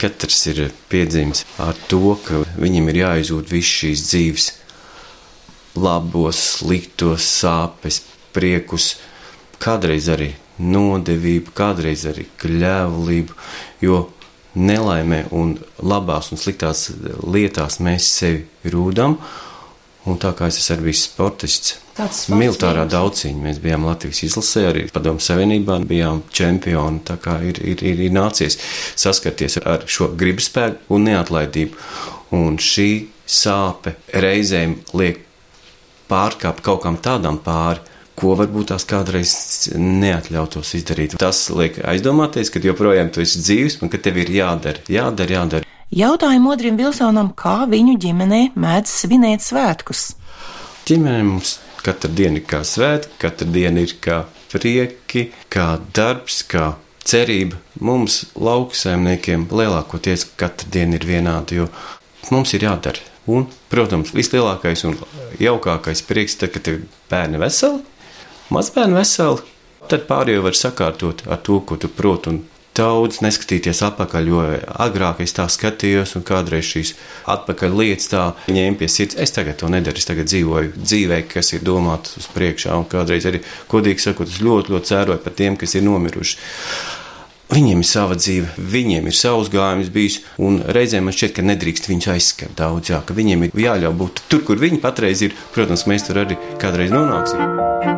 katrs 0.00 0.40
ir 0.52 0.62
piedzīvis 0.92 1.44
ar 1.62 1.76
to, 1.90 2.16
ka 2.24 2.44
viņam 2.60 2.90
ir 2.92 3.02
jāizjūt 3.02 3.52
viss 3.52 3.76
šīs 3.80 4.06
dzīves, 4.10 4.48
labos, 5.76 6.40
sliktos, 6.56 7.26
sāpes, 7.42 8.02
priekus, 8.36 8.94
kādreiz 9.62 10.08
arī 10.12 10.32
nodevību, 10.60 11.52
kādreiz 11.56 12.06
arī 12.08 12.26
kļēvulību, 12.40 13.36
jo 13.84 14.04
nelaimē 14.56 15.26
un 15.36 15.56
labās 15.84 16.30
un 16.32 16.40
sliktās 16.40 16.88
lietās 17.24 17.80
mēs 17.84 18.08
sevi 18.20 18.72
rūdam, 18.72 19.18
un 20.06 20.22
tā 20.22 20.32
kā 20.36 20.48
es 20.50 20.62
esmu 20.62 20.80
arī 20.80 20.94
sportists, 20.96 21.80
Militārā 22.28 22.82
daudziņā 22.92 23.40
mēs 23.40 23.58
bijām 23.64 23.86
Latvijas 23.88 24.20
izlasē, 24.26 24.66
arī 24.68 24.82
Padomu 24.92 25.22
Savienībā 25.24 25.78
bijām 25.88 26.20
čempioni. 26.28 27.00
Tā 27.08 27.16
kā 27.16 27.38
ir, 27.48 27.56
ir, 27.64 27.80
ir, 27.80 28.02
ir 28.04 28.12
nācies 28.12 28.58
saskarties 29.00 29.56
ar 29.64 29.86
šo 29.88 30.10
gribu 30.12 30.44
spēku 30.44 30.92
un 30.92 31.08
neatlaidību. 31.08 31.86
Un 32.36 32.58
šī 32.60 32.90
sāpe 33.24 33.94
reizēm 34.12 34.76
liek 34.98 35.22
pārkāpt 36.10 36.60
kaut 36.66 36.84
kam 36.84 37.00
tādam 37.00 37.40
pāri, 37.42 37.80
ko 38.16 38.34
varbūt 38.36 38.74
tās 38.74 38.84
kādreiz 38.88 39.32
neatļautos 39.76 40.74
izdarīt. 40.78 41.16
Tas 41.20 41.46
liek 41.52 41.80
aizdomāties, 41.84 42.52
ka 42.52 42.60
joprojām 42.64 43.12
tu 43.12 43.24
esi 43.24 43.40
dzīves 43.40 43.80
un 43.80 43.92
ka 43.92 44.00
tev 44.04 44.20
ir 44.20 44.36
jādara, 44.36 44.84
jādara, 44.92 45.40
jādara. 45.40 45.65
Jautāju 45.94 46.40
Modrim 46.42 46.74
Vilsonam, 46.74 47.28
kā 47.38 47.60
viņu 47.70 47.92
ģimenē 48.02 48.40
mēdz 48.58 48.90
svinēt 49.04 49.44
svētkus. 49.44 50.16
Ģimenē 50.88 51.20
mums 51.28 51.52
katra 51.86 52.10
diena 52.10 52.40
ir 52.40 52.46
kā 52.50 52.64
svētki, 52.66 53.14
katra 53.22 53.46
diena 53.46 53.84
ir 53.84 53.92
kā 54.02 54.24
prieki, 54.50 55.28
kā 55.52 55.76
darbs, 55.94 56.40
kā 56.50 56.72
cerība. 57.06 57.60
Mums, 57.78 58.24
lauksaimniekiem, 58.34 59.46
lielākoties 59.46 60.26
katra 60.34 60.66
diena 60.74 60.98
ir 60.98 61.06
vienāda, 61.06 61.60
jo 61.60 61.68
mums 62.34 62.56
ir 62.58 62.66
jādara. 62.66 63.06
Un, 63.30 63.46
protams, 63.70 64.10
vislielākais 64.14 64.82
un 64.90 64.98
jaukākais 65.38 66.02
prieks, 66.06 66.34
tad, 66.42 66.50
kad 66.54 66.66
ir 66.70 66.82
bērni 67.10 67.38
veseli, 67.42 67.78
mazbērni 68.54 68.98
veseli, 68.98 69.46
tad 69.86 70.10
pārējo 70.10 70.42
var 70.46 70.58
sakārtot 70.58 71.24
ar 71.30 71.38
to, 71.46 71.62
ko 71.62 71.78
tu 71.78 71.90
proti. 71.94 72.34
Un 72.34 72.42
daudz 72.76 73.20
neskatīties 73.24 73.82
atpakaļ, 73.86 74.28
jo 74.30 74.42
agrāk 74.86 75.22
es 75.24 75.34
tā 75.36 75.46
skatījos, 75.52 76.16
un 76.18 76.26
kādreiz 76.26 76.68
šīs 76.68 76.92
atpakaļ 77.32 77.78
lietas 77.80 78.10
tā 78.12 78.26
ņēma 78.52 78.80
pie 78.80 78.90
sirds. 78.92 79.18
Es 79.20 79.34
tagad 79.36 79.58
to 79.60 79.70
nedaru, 79.72 80.00
es 80.00 80.08
tagad 80.08 80.28
dzīvoju 80.30 80.74
dzīvē, 80.76 81.22
kas 81.30 81.54
ir 81.56 81.64
domāta 81.66 82.12
uz 82.20 82.28
priekšā, 82.34 82.76
un 82.76 82.86
kādreiz 82.90 83.28
arī, 83.28 83.42
godīgi 83.70 84.08
sakot, 84.08 84.30
es 84.30 84.42
ļoti, 84.44 84.74
ļoti 84.74 84.92
cēroju 84.92 85.24
par 85.24 85.36
tiem, 85.40 85.58
kas 85.60 85.76
ir 85.78 85.86
nomiruši. 85.88 86.38
Viņiem 87.46 87.78
ir 87.78 87.86
sava 87.86 88.16
dzīve, 88.18 88.56
viņiem 88.58 89.06
ir 89.06 89.14
savs 89.14 89.52
gājums 89.52 89.92
bijis, 89.94 90.16
un 90.42 90.58
reizēm 90.66 91.06
man 91.06 91.14
šķiet, 91.14 91.36
ka 91.36 91.46
nedrīkst 91.46 91.86
viņus 91.86 92.10
aizskart 92.16 92.56
daudz, 92.58 92.90
jā, 92.90 92.98
ka 93.06 93.14
viņiem 93.14 93.46
ir 93.46 93.62
jāļauj 93.68 93.94
būt 94.02 94.24
tur, 94.26 94.42
kur 94.48 94.58
viņi 94.58 94.82
patreiz 94.82 95.22
ir. 95.22 95.38
Protams, 95.54 95.86
mēs 95.86 96.08
tur 96.08 96.24
arī 96.26 96.40
kādreiz 96.58 96.90
nonāksim. 96.90 97.94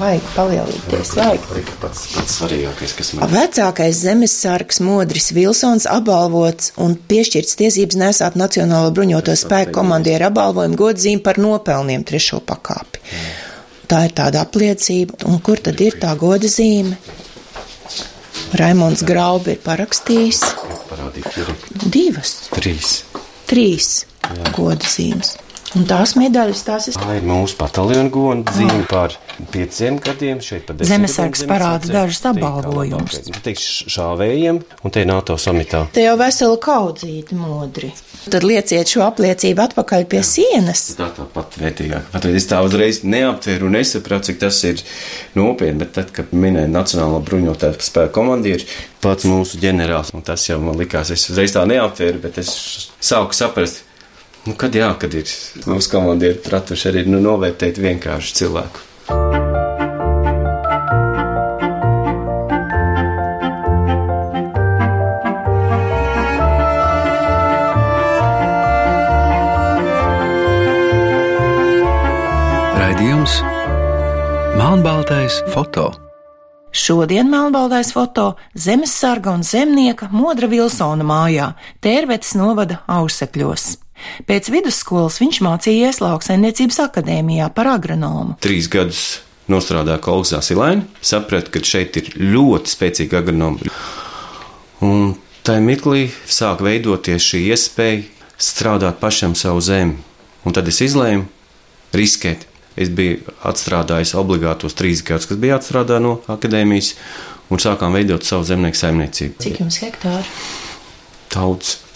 Vajag 0.00 0.28
palielināties. 0.34 1.12
Vajag. 1.18 1.46
Pats, 1.82 2.04
pats 2.14 2.36
svarīgākais, 2.38 2.94
kas 2.98 3.12
man 3.14 3.24
ir. 3.26 3.34
Vecākais 3.34 4.00
zemesargs 4.04 4.80
Modris 4.84 5.30
Vilsons 5.36 5.88
apbalvots 5.90 6.72
un 6.84 6.96
piešķirts 7.10 7.58
tiesības 7.60 7.98
nesāt 8.00 8.38
Nacionālo 8.40 8.92
bruņoto 8.96 9.34
spēku 9.38 9.74
komandieru 9.80 10.28
apbalvojumu 10.30 10.78
godzīm 10.78 11.22
par 11.24 11.40
nopelniem 11.42 12.06
trešo 12.08 12.40
pakāpi. 12.46 13.02
Tā 13.88 14.02
ir 14.04 14.14
tāda 14.16 14.42
apliecība, 14.44 15.22
un 15.30 15.40
kur 15.40 15.60
tad 15.64 15.80
ir 15.80 15.96
tā 16.00 16.12
goda 16.20 16.50
zīme? 16.52 16.98
Raimons 18.58 19.02
Graubi 19.04 19.56
ir 19.56 19.62
parakstījis 19.64 20.42
divas, 21.92 22.36
Trīs. 22.54 23.02
trīs 23.48 23.90
goda 24.56 24.88
zīmes. 24.88 25.36
Un 25.76 25.84
tās 25.88 26.14
medaļas, 26.16 26.62
tās 26.64 26.86
ir. 26.88 26.96
Tā 26.96 27.18
ir 27.18 27.24
mūsu 27.28 27.58
pataljona 27.58 28.08
goda 28.12 28.54
zīme 28.56 28.86
par 28.88 29.12
pieciem 29.52 29.98
gadiem. 30.00 30.40
Par 30.64 30.78
Zemesargs 30.88 31.42
parāda 31.48 31.90
dažus 31.92 32.22
apbalvojumus. 32.30 33.18
Teiks 33.44 33.66
šāvējiem, 33.92 34.62
un 34.80 34.94
te 34.94 35.04
NATO 35.08 35.36
samitā. 35.40 35.84
Te 35.92 36.06
jau 36.06 36.14
vesela 36.20 36.56
kaudzīta 36.62 37.36
modri. 37.36 37.90
Tad 38.28 38.44
lieciet 38.44 38.88
šo 38.90 39.04
apliecību 39.06 39.64
atpakaļ 39.66 40.06
pie 40.10 40.22
sienas. 40.26 40.84
Tā 40.98 41.10
tāpat 41.16 41.58
vērtīgāk. 41.60 42.08
Pat 42.14 42.28
es 42.30 42.48
tā 42.48 42.60
uzreiz 42.64 43.02
neaptvēru 43.04 43.68
un 43.68 43.76
nesapratu, 43.78 44.30
cik 44.30 44.40
tas 44.42 44.60
ir 44.68 44.80
nopietni, 45.36 45.78
bet 45.84 45.94
tad, 45.96 46.12
kad 46.16 46.32
minēja 46.36 46.70
Nacionālo 46.72 47.20
bruņotāju 47.24 47.80
spēku 47.84 48.14
komandieris, 48.18 48.68
pats 49.04 49.28
mūsu 49.28 49.60
ģenerālis, 49.62 50.14
un 50.16 50.24
tas 50.26 50.44
jau 50.48 50.58
man 50.62 50.80
likās, 50.80 51.12
es 51.14 51.28
uzreiz 51.32 51.54
tā 51.56 51.64
neaptvēru, 51.68 52.22
bet 52.24 52.40
es 52.42 52.52
sāku 53.00 53.36
saprast, 53.36 53.84
nu, 54.46 54.54
kad 54.56 54.74
jā, 54.74 54.90
kad 55.00 55.14
ir 55.14 55.30
mūsu 55.68 55.90
komandieri 55.92 56.38
pratuši 56.44 56.90
arī 56.92 57.06
nu, 57.08 57.20
novērtēt 57.24 57.80
vienkārši 57.82 58.36
cilvēku. 58.42 58.84
Raidījums 72.78 73.40
Melnbaltais 74.58 75.42
foto. 75.54 75.90
Šodien 76.72 77.30
melnbaltais 77.30 77.92
foto 77.92 78.34
zemesarga 78.54 79.32
un 79.32 79.42
zemnieka 79.42 80.08
Modra 80.12 80.46
Vilsona 80.46 81.04
mājā, 81.04 81.52
Tērvetes 81.80 82.34
novada 82.36 82.82
ausekļos. 82.86 83.87
Pēc 84.28 84.50
vidusskolas 84.52 85.18
viņš 85.22 85.40
mācījies 85.46 86.02
lauksaimniecības 86.04 86.82
akadēmijā 86.88 87.48
par 87.54 87.72
agronomu. 87.74 88.36
Trīs 88.44 88.68
gadus 88.72 89.20
nostrādāju 89.48 90.02
Kolekcijā 90.04 90.42
Silēnā, 90.44 90.84
sapratu, 91.00 91.54
ka 91.54 91.62
šeit 91.64 91.96
ir 92.00 92.12
ļoti 92.20 92.74
spēcīga 92.74 93.22
agronoma. 93.22 93.72
Un 94.84 95.16
tajā 95.46 95.64
mirklī 95.64 96.04
sāk 96.28 96.62
veidoties 96.64 97.24
šī 97.24 97.46
iespēja 97.54 98.04
strādāt 98.38 99.00
pašam 99.00 99.34
savu 99.38 99.62
zemi. 99.64 99.98
Un 100.46 100.54
tad 100.54 100.68
es 100.70 100.82
izlēmu 100.84 101.26
riskēt. 101.96 102.46
Es 102.78 102.92
biju 102.94 103.24
atstrādājis 103.48 104.14
obligātos 104.14 104.76
trīs 104.78 105.00
gadus, 105.02 105.26
kas 105.26 105.40
bija 105.40 105.56
jāatstrādā 105.56 105.96
no 105.98 106.20
akadēmijas, 106.30 106.92
un 107.50 107.58
sākām 107.58 107.96
veidot 107.98 108.22
savu 108.22 108.46
zemnieku 108.46 108.78
saimniecību. 108.78 109.40
Cik 109.42 109.58
jums 109.64 109.80
hektāri? 109.82 110.30
Daudz. 111.34 111.87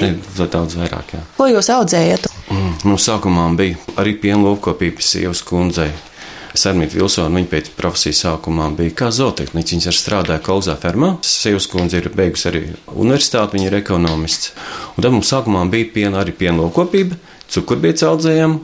Ne, 0.00 0.14
daudz 0.52 0.78
vairāk, 0.80 1.16
jā. 1.16 1.20
Ko 1.36 1.48
jūs 1.50 1.68
audzējat? 1.72 2.30
Mm, 2.52 2.72
nu, 2.88 2.96
sākumā 3.00 3.44
bija 3.58 3.98
arī 4.00 4.16
piena 4.22 4.42
lopkopības 4.46 5.12
sievas 5.14 5.44
kundzei. 5.46 5.90
Sarmīta 6.52 6.98
Vilsona, 6.98 7.32
viņa 7.32 7.48
pēc 7.48 7.70
profesijas 7.78 8.26
sākumā 8.26 8.66
bija 8.76 8.92
kā 8.96 9.08
zootehniķis. 9.14 9.78
Viņa 9.78 9.94
strādāja 9.96 10.42
Kauzā 10.44 10.74
fermā. 10.80 11.14
Sievas 11.24 11.64
kundze 11.72 12.02
ir 12.02 12.10
beigusi 12.12 12.48
arī 12.50 12.62
universitāti, 12.92 13.56
viņa 13.56 13.70
ir 13.70 13.78
ekonomists. 13.78 14.52
Un 14.92 15.06
tad 15.06 15.14
mums 15.14 15.32
sākumā 15.32 15.64
bija 15.72 15.88
piena, 15.94 16.20
arī 16.20 16.36
piena 16.36 16.60
lopkopība, 16.60 17.16
cukurbietas 17.52 18.04
audzējām, 18.10 18.58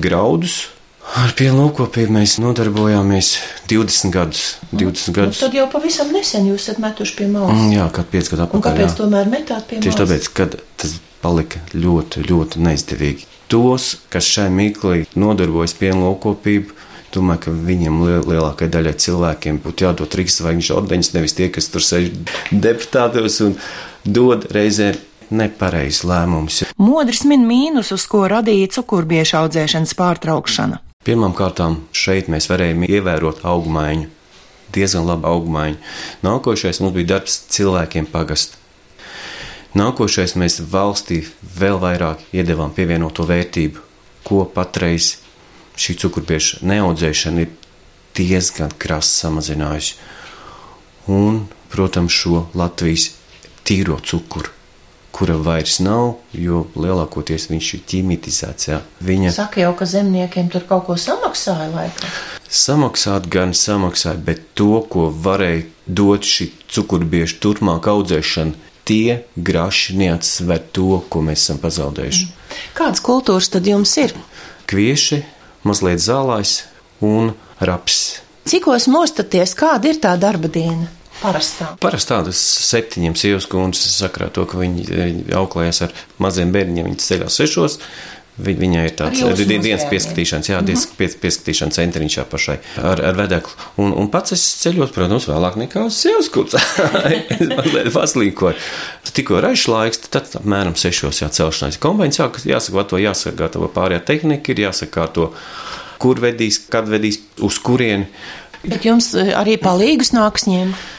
graudus. 0.00 0.62
Ar 1.04 1.34
piena 1.36 1.58
lopkopību 1.60 2.14
mēs 2.16 2.38
nodarbojāmies 2.42 3.34
20 3.70 4.10
gadus. 4.14 4.44
20 4.72 5.12
gadus. 5.14 5.40
Tad 5.44 5.54
jau 5.54 5.66
pavisam 5.70 6.08
nesen 6.14 6.48
jūs 6.48 6.64
esat 6.64 6.80
metuši 6.82 7.16
pie 7.18 7.26
malas. 7.30 7.52
Mm, 7.54 7.74
Jā, 7.76 7.84
kad 7.94 8.08
5 8.10 8.30
gadu 8.32 8.40
Un 8.42 8.46
atpakaļ. 8.48 8.64
kāpēc 8.64 8.88
jā. 8.88 8.96
tomēr 9.02 9.28
metāt 9.30 9.68
pie 9.68 9.78
Tieši 9.84 9.92
malas? 9.92 10.00
tāpēc, 10.00 10.28
ka 10.32 10.46
tas 10.80 10.94
palika 11.22 11.60
ļoti, 11.76 12.24
ļoti 12.30 12.62
neizdevīgi. 12.66 13.28
Tos, 13.52 13.90
kas 14.10 14.24
šai 14.26 14.48
mirklī 14.50 15.04
nodarbojas 15.20 15.76
piena 15.78 16.00
laukopību, 16.08 16.72
domāju, 17.14 17.42
ka 17.44 17.54
viņiem 17.68 18.00
liel, 18.02 18.24
lielākajai 18.32 18.72
daļai 18.74 18.94
cilvēkiem 19.04 19.60
būtu 19.62 19.86
jādod 19.86 20.16
Rīgas 20.18 20.40
zvaigžņu 20.40 20.78
ordeņus, 20.80 21.12
nevis 21.14 21.36
tie, 21.38 21.50
kas 21.52 21.68
tur 21.70 21.84
sēž 21.84 22.10
deputātos 22.50 23.38
un 23.44 23.54
dod 24.04 24.48
reizē 24.56 24.94
nepareizs 25.30 26.02
lēmums. 26.08 26.64
Modris 26.80 27.22
min 27.28 27.44
mīnusus, 27.46 28.08
ko 28.10 28.24
radīja 28.32 28.72
cukurbiešu 28.80 29.38
audzēšanas 29.44 29.94
pārtraukšana. 30.00 30.80
Pirmkārt, 31.04 31.60
šeit 31.92 32.30
mēs 32.32 32.48
varējām 32.48 32.86
ievērot 32.88 33.42
augmaiņu, 33.44 34.06
diezgan 34.72 35.04
labu 35.04 35.28
augmaiņu. 35.28 35.80
Nākošais 36.24 36.80
mums 36.80 36.94
bija 36.96 37.14
darbs 37.14 37.42
cilvēkiem 37.52 38.08
pagast. 38.12 38.56
Nākošais 39.76 40.36
mēs 40.38 40.60
valstī 40.70 41.24
vēl 41.58 41.80
vairāk 41.82 42.22
iedavām 42.32 42.72
pievienoto 42.72 43.26
vērtību, 43.28 43.82
ko 44.24 44.44
patreiz 44.54 45.16
šī 45.76 45.98
cukurbiešu 46.04 46.62
neaudzēšana 46.70 47.44
ir 47.44 47.52
diezgan 48.14 48.72
krasi 48.78 49.18
samazinājusi. 49.24 49.96
Un, 51.10 51.42
protams, 51.74 52.14
šo 52.14 52.46
Latvijas 52.56 53.10
tīro 53.66 53.98
cukuru, 54.00 54.53
kura 55.14 55.36
vairs 55.38 55.78
nav, 55.84 56.16
jo 56.34 56.64
lielākoties 56.74 57.46
viņš 57.50 57.68
ir 57.76 57.82
ķīmijizēts. 57.90 58.68
jā. 58.68 58.80
Viņa 59.00 59.34
Saka 59.36 59.62
jau, 59.62 59.72
ka 59.78 59.86
zemniekiem 59.86 60.50
tur 60.50 60.66
kaut 60.68 60.88
ko 60.88 60.96
samaksāja 60.98 61.70
laikam. 61.70 62.10
Samaksāt 62.50 63.28
gan 63.30 63.54
samaksāja, 63.54 64.18
bet 64.18 64.42
to, 64.58 64.82
ko 64.90 65.08
varēja 65.10 65.64
dot 65.86 66.26
šī 66.26 66.50
cukurbiešu 66.74 67.38
turpmāk 67.42 67.86
audzēšana, 67.90 68.58
tie 68.84 69.22
graši 69.36 69.96
neatsver 69.96 70.60
to, 70.72 71.00
ko 71.08 71.22
mēs 71.24 71.46
esam 71.46 71.62
pazaudējuši. 71.62 72.26
Mm. 72.26 72.58
Kādas 72.76 73.02
kultūras 73.04 73.48
tad 73.52 73.70
jums 73.70 73.94
ir? 74.02 74.12
Kvieši, 74.70 75.22
mazliet 75.64 76.02
zālājs 76.04 76.64
un 77.04 77.32
raps. 77.60 78.20
Cikos 78.44 78.90
mostaties, 78.92 79.54
kāda 79.56 79.88
ir 79.88 80.02
tā 80.02 80.12
darba 80.20 80.50
diena? 80.52 80.90
Parastā. 81.22 81.70
Parasti 81.80 82.10
tādas 82.14 82.40
septiņiem 82.70 83.14
sievas 83.16 83.46
kundzes 83.50 83.94
sakrā 84.02 84.30
to, 84.34 84.44
ka 84.50 84.58
viņi 84.60 84.88
eh, 84.90 85.14
auklējas 85.38 85.84
ar 85.86 85.94
maziem 86.22 86.52
bērniņiem, 86.54 86.90
viņi 86.92 87.02
ceļās 87.08 87.40
sešos, 87.42 87.78
Vi- 88.34 88.50
Viņai 88.58 88.80
ir 88.88 88.94
tāds 88.98 89.20
di- 89.38 89.44
dienas 89.62 89.84
pieskatīšanas, 89.86 90.48
jā, 90.50 90.56
dienas 90.66 90.88
pie- 90.98 91.06
pieskatīšanas 91.22 91.76
centriņš 91.78 92.16
jā 92.18 92.24
pašai 92.26 92.56
ar, 92.82 92.98
ar 93.06 93.14
vedeklu. 93.14 93.52
Un, 93.78 93.92
un 93.94 94.08
pats 94.10 94.34
es 94.34 94.42
ceļot, 94.64 94.90
protams, 94.90 95.28
vēlāk 95.30 95.54
nekā 95.60 95.84
uz 95.86 95.94
sievas 96.02 96.26
kucā. 96.34 96.58
es 97.30 97.46
mazliet 97.52 97.92
paslīkoju. 97.94 98.56
Tikko 99.14 99.38
raišs 99.38 99.68
laiks, 99.70 100.02
tad 100.10 100.34
apmēram 100.40 100.74
sešos 100.74 101.22
jā, 101.22 101.28
celšanās 101.30 101.78
kombains, 101.78 102.18
jā, 102.18 102.26
jāsagatavo, 102.56 102.98
jāsagatavo 103.04 103.70
pārējā 103.70 104.02
tehnika, 104.10 104.50
ir 104.50 104.64
jāsakārto, 104.66 105.28
kur 106.02 106.18
vedīs, 106.18 106.58
kad 106.74 106.90
vedīs, 106.90 107.20
uz 107.38 107.62
kurieni. 107.62 108.10
Bet 108.64 108.84
jums 108.86 109.12
eh, 109.18 109.32
arī 109.36 109.56
palīgus 109.60 110.14
nāks 110.16 110.48
ņemt. 110.48 110.90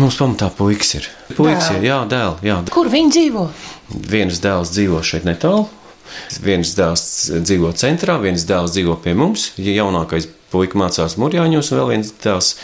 Mums 0.00 0.16
pamatā 0.16 0.48
puikas 0.56 0.94
ir. 0.96 1.08
Puikas 1.36 1.68
ir, 1.74 1.82
jā, 1.90 1.98
dēli, 2.08 2.48
jā. 2.48 2.56
Kur 2.72 2.88
viņi 2.90 3.12
dzīvo? 3.14 3.44
Viens 4.08 4.40
dēls 4.42 4.72
dzīvo 4.72 5.02
šeit 5.04 5.26
netālu, 5.28 5.66
viens 6.44 6.72
dēls 6.76 7.04
dzīvo 7.44 7.74
centrā, 7.76 8.16
viens 8.22 8.46
dēls 8.48 8.72
dzīvo 8.74 8.96
pie 9.04 9.12
mums. 9.18 9.50
Ja 9.60 9.76
jaunākais 9.82 10.28
puika 10.52 10.80
mācās 10.80 11.18
Mūrjāņos, 11.20 11.72
un 11.72 11.82
vēl 11.82 11.90
viens 11.92 12.14
dēls 12.24 12.54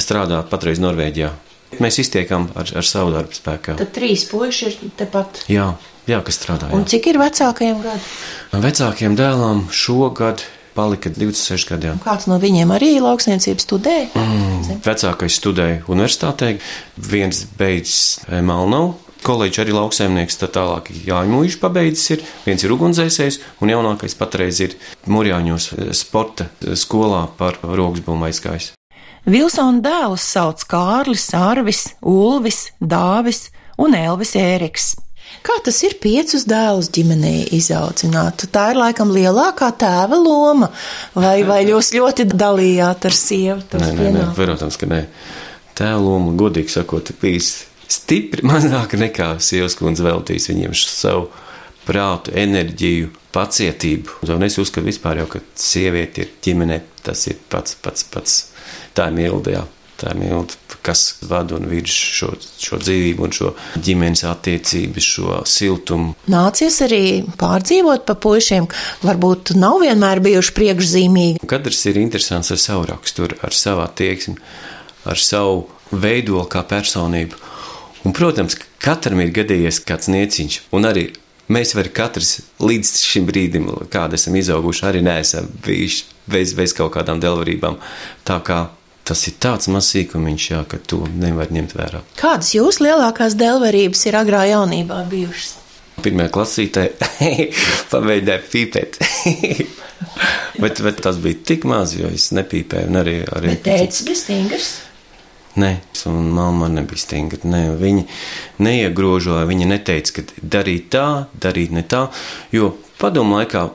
strādā 0.00 0.40
patreiz 0.48 0.80
Norvēģijā. 0.82 1.34
Mēs 1.82 1.98
iztiekam 2.00 2.48
ar, 2.56 2.70
ar 2.78 2.86
savu 2.86 3.12
darbu 3.12 3.36
spēku. 3.36 3.76
Tad 3.76 3.92
trīs 3.92 4.24
puiši 4.30 4.68
ir 4.70 4.76
tepat. 4.96 5.42
Jā, 5.52 5.70
jā, 6.08 6.20
kas 6.24 6.38
strādā. 6.38 6.70
Un 6.72 6.86
Jā. 6.86 6.92
cik 6.94 7.10
ir 7.12 7.18
vecākajiem 7.20 7.80
gadiem? 7.84 8.62
Vecākiem 8.64 9.16
dēlām 9.18 9.66
šogad 9.74 10.44
palika 10.76 11.10
26 11.12 11.70
gadi. 11.70 11.90
jā. 11.90 11.96
Kāds 12.04 12.28
no 12.30 12.38
viņiem 12.42 12.74
arī 12.76 12.92
lauksniecības 13.00 13.66
studē? 13.66 13.96
Mm. 14.12 14.82
Vecākais 14.84 15.40
studēja 15.40 15.82
universitātē, 15.88 16.56
viens 16.96 17.42
beidz 17.58 17.96
eh, 18.28 18.42
Malnavu. 18.44 18.94
Kolēģis 19.26 19.58
arī 19.64 19.72
lauksaimnieks, 19.74 20.36
tad 20.38 20.52
tālāk 20.54 20.92
Jāņa 21.08 21.32
Mūžs 21.32 21.56
pabeidzis, 21.58 22.10
ir, 22.14 22.24
viens 22.44 22.62
ir 22.62 22.74
ugunsdzēsējs, 22.76 23.40
un 23.64 23.72
jaunākais 23.72 24.14
patreiz 24.18 24.60
ir 24.62 24.76
Mūrjāņos 25.10 25.70
eh, 25.72 25.92
sporta 25.96 26.50
skolā 26.78 27.24
par 27.38 27.58
rokas 27.64 28.04
būmu 28.06 28.28
aizgājis. 28.28 28.74
Vilsona 29.26 29.82
dēlus 29.82 30.22
sauc 30.22 30.62
Kārlis, 30.70 31.26
Arvis, 31.34 31.88
Ulvis, 32.06 32.68
Dāvis 32.78 33.48
un 33.82 33.96
Elvis 33.98 34.36
Ēriks. 34.38 34.92
Kā 35.46 35.60
tas 35.62 35.78
ir 35.86 35.94
piecus 36.02 36.46
dēlus 36.48 36.88
ģimenē 36.94 37.34
izaudzināt? 37.54 38.48
Tā 38.52 38.70
ir 38.72 38.80
laikam 38.80 39.12
lielākā 39.14 39.70
tēva 39.78 40.18
loma, 40.18 40.72
vai, 41.14 41.38
vai 41.46 41.60
jūs 41.68 41.92
ļoti 41.94 42.26
dalījāt 42.32 43.06
ar 43.06 43.14
sievu? 43.14 43.60
Nē, 43.78 43.92
nē, 43.94 44.10
nē, 44.16 44.26
protams, 44.34 44.78
ka 44.80 44.88
nē. 44.90 45.04
Tēva 45.76 46.00
loma, 46.02 46.34
godīgi 46.40 46.72
sakot, 46.72 47.12
bijis 47.22 47.52
stipri 47.86 48.46
mazāka 48.50 48.98
nekā 48.98 49.36
sievas 49.42 49.78
kundze 49.78 50.06
veltīs 50.06 50.50
viņiem 50.50 50.74
savu 50.80 51.28
prātu, 51.86 52.34
enerģiju, 52.34 53.12
pacietību. 53.34 54.20
Un 54.34 54.42
es 54.46 54.58
uzskatu 54.58 54.88
vispār 54.88 55.22
jau, 55.22 55.28
ka 55.36 55.42
sieviete 55.54 56.24
ir 56.24 56.34
ģimenē, 56.42 56.80
tas 57.06 57.22
ir 57.30 57.38
pats, 57.52 57.78
pats, 57.82 58.06
pats. 58.10 58.40
Tā 58.96 59.10
ir 59.12 59.18
milda, 59.20 59.60
jā. 59.60 59.64
Tā 59.96 60.10
ir 60.12 60.18
milda, 60.20 60.56
kas 60.84 61.16
vada 61.24 61.56
un 61.56 61.66
virz 61.70 61.92
šo, 61.92 62.34
šo 62.60 62.76
dzīvību 62.82 63.24
un 63.24 63.32
šo 63.32 63.52
ģimenes 63.80 64.26
attiecības, 64.28 65.06
šo 65.16 65.38
siltumu. 65.48 66.12
Nācies 66.32 66.76
arī 66.84 67.00
pārdzīvot 67.40 68.04
pa 68.08 68.18
puišiem, 68.20 68.68
varbūt 69.06 69.54
nav 69.56 69.80
vienmēr 69.86 70.20
bijuši 70.26 70.54
priekšzīmīgi. 70.58 71.48
Katrs 71.48 71.80
ir 71.88 72.00
interesants 72.02 72.52
ar 72.52 72.60
savu 72.60 72.84
raksturu, 72.92 73.40
ar 73.40 73.56
savu 73.56 73.86
attieksmi, 73.86 74.36
ar 75.08 75.22
savu 75.22 75.64
veidolu 75.96 76.44
kā 76.52 76.60
personību. 76.68 77.40
Un, 78.04 78.12
protams, 78.14 78.54
ka 78.60 78.68
katram 78.90 79.24
ir 79.24 79.32
gadījies 79.34 79.80
kāds 79.86 80.12
nieciņš, 80.12 80.60
un 80.76 80.86
arī 80.86 81.08
mēs 81.52 81.72
varam 81.78 81.94
katrs 81.96 82.36
līdz 82.62 82.92
šim 83.00 83.26
brīdim, 83.26 83.70
kāda 83.90 84.20
esam 84.20 84.36
izauguši, 84.38 84.84
arī 84.86 85.02
neesam 85.06 85.48
bijuši 85.64 86.04
bez, 86.30 86.54
bez 86.58 86.74
kaut 86.76 86.92
kādām 86.94 87.22
delvarībām. 87.22 87.80
Tā 88.26 88.38
kā 88.46 88.66
tas 89.06 89.22
ir 89.30 89.36
tāds 89.42 89.70
mazs 89.72 89.92
sīkumiņš, 89.94 90.48
jā, 90.52 90.62
ka 90.70 90.80
to 90.90 91.04
nevar 91.18 91.52
ņemt 91.54 91.76
vērā. 91.78 92.02
Kādas 92.18 92.52
jūsu 92.56 92.86
lielākās 92.88 93.36
delvarības 93.38 94.06
ir 94.10 94.18
agrā 94.18 94.42
jaunībā 94.50 95.02
bijušas? 95.10 95.54
Pirmā 96.04 96.26
klasītē 96.32 96.90
pamēģināja 97.92 98.42
pīpēt. 98.52 98.98
bet, 100.62 100.82
bet 100.84 101.00
tas 101.06 101.20
bija 101.22 101.40
tik 101.52 101.64
maz, 101.68 101.94
jo 101.96 102.10
es 102.12 102.28
nepīpēju. 102.36 102.92
Arī, 103.00 103.16
arī 103.38 103.54
Bet 103.54 103.64
tēcis 103.68 104.04
bija 104.08 104.20
stingrs. 104.24 104.74
Nē, 105.56 105.70
un 106.10 106.28
mamma 106.36 106.68
nebija 106.68 107.00
stingra. 107.00 107.40
Nē, 107.48 107.62
viņa 107.80 108.04
neiegrožoja, 108.60 109.46
viņa 109.48 109.70
neteica, 109.70 110.18
ka 110.18 110.44
darīt 110.56 110.90
tā, 110.92 111.06
darīt 111.40 111.72
ne 111.72 111.80
tā. 111.88 112.06
Jo 112.52 112.74
padomu 113.00 113.38
laikā 113.38 113.70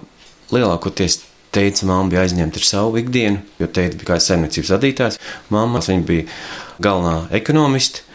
lielākoties 0.54 1.18
teica, 1.56 1.86
mamma 1.90 2.12
bija 2.14 2.24
aizņemta 2.26 2.62
ar 2.62 2.68
savu 2.68 3.02
ikdienu, 3.02 3.44
jo 3.60 3.68
teica 3.68 4.00
bija 4.00 4.14
kā 4.14 4.22
saimniecības 4.24 4.74
vadītājs. 4.76 5.20
Viņa 5.52 6.00
bija 6.08 6.26
galvenā 6.82 7.28
ekonomiste, 7.38 8.06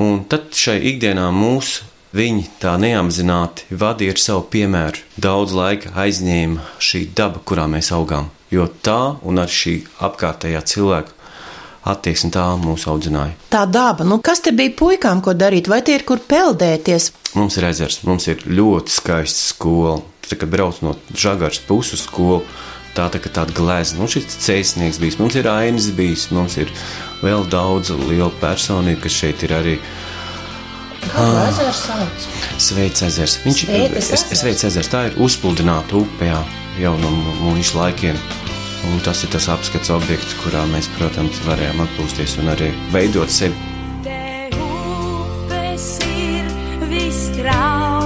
un 0.00 0.24
tad 0.28 0.52
šai 0.56 0.80
ikdienā 0.92 1.30
mūsu 1.34 1.88
Viņi 2.12 2.42
tā 2.60 2.74
neapzināti 2.76 3.72
vadīja 3.72 4.12
ar 4.12 4.18
savu 4.20 4.42
piemēru. 4.52 5.00
Daudz 5.16 5.54
laika 5.56 5.94
aizņēma 5.96 6.66
šī 6.76 7.06
daba, 7.16 7.40
kurā 7.40 7.64
mēs 7.72 7.88
augām, 7.96 8.26
jo 8.52 8.66
tā 8.84 9.16
un 9.24 9.40
ar 9.40 9.48
šī 9.48 9.78
apkārtējā 10.04 10.60
cilvēka 10.74 11.16
attieksme 11.88 12.28
tā 12.34 12.44
mūs 12.60 12.84
audzināja. 12.90 13.32
Tā 13.50 13.64
daba, 13.64 14.04
nu 14.04 14.20
kas 14.22 14.44
te 14.44 14.52
bija 14.54 14.74
puikām, 14.76 15.22
ko 15.24 15.32
darīt, 15.32 15.70
vai 15.72 15.80
tie 15.82 15.96
ir 15.98 16.04
kur 16.06 16.20
peldēties? 16.20 17.08
Mums 17.38 17.56
ir 17.56 17.70
ezers, 17.70 18.02
mums 18.04 18.28
ir 18.28 18.44
ļoti 18.44 18.92
skaista 18.92 19.48
skola. 19.54 19.96
Tā 20.28 20.36
kā 20.38 20.46
brauc 20.48 20.78
no 20.84 20.94
žagars 21.16 21.64
puses 21.64 22.04
skolu, 22.04 22.44
tā 22.96 23.08
tā 23.12 23.20
kā 23.22 23.32
tāda 23.32 23.54
glezna. 23.56 24.02
Mums 24.02 24.16
ir 24.18 24.26
cēsnieks 24.28 25.00
bijis, 25.02 25.18
mums 25.20 25.36
ir 25.38 25.48
ainas 25.50 25.90
bijis, 25.96 26.28
mums 26.34 26.58
ir 26.60 26.72
vēl 27.22 27.46
daudz 27.52 27.92
lielu 27.96 28.32
personību, 28.42 29.02
kas 29.04 29.20
šeit 29.22 29.44
ir 29.46 29.56
arī. 29.58 29.76
Sauc? 31.12 32.26
Sveicis 32.62 33.08
ezers. 33.08 33.38
Viņš 33.42 33.64
es 33.98 34.24
sveicu 34.38 34.68
ezers. 34.68 34.90
Tā 34.92 35.06
ir 35.08 35.18
uzpludināta 35.22 35.98
upē 35.98 36.30
jā, 36.30 36.38
jau 36.84 36.94
no 37.02 37.10
mūža 37.42 37.80
laikiem. 37.80 38.20
Un 38.90 39.02
tas 39.06 39.22
ir 39.22 39.30
tas 39.30 39.46
apskats 39.50 39.92
objekts, 39.94 40.34
kurā 40.42 40.64
mēs, 40.70 40.90
protams, 40.96 41.38
varējām 41.46 41.84
atpūsties 41.84 42.38
un 42.42 42.50
arī 42.54 42.72
veidot 42.94 43.30
sevi. 43.30 43.54
Te 44.02 44.50
upes 44.58 45.90
ir 46.02 46.50
visstraujākās, 46.90 48.01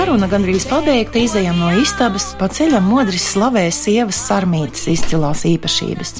saruna 0.00 0.30
gandrīz 0.32 0.64
pabeigta, 0.64 1.20
izējām 1.20 1.58
no 1.60 1.70
istabas, 1.76 2.30
pa 2.40 2.46
ceļam 2.48 2.86
modris 2.88 3.26
slavē 3.34 3.66
sievas 3.74 4.16
sarmītas 4.30 4.86
izcilās 4.88 5.42
īpašības. 5.50 6.14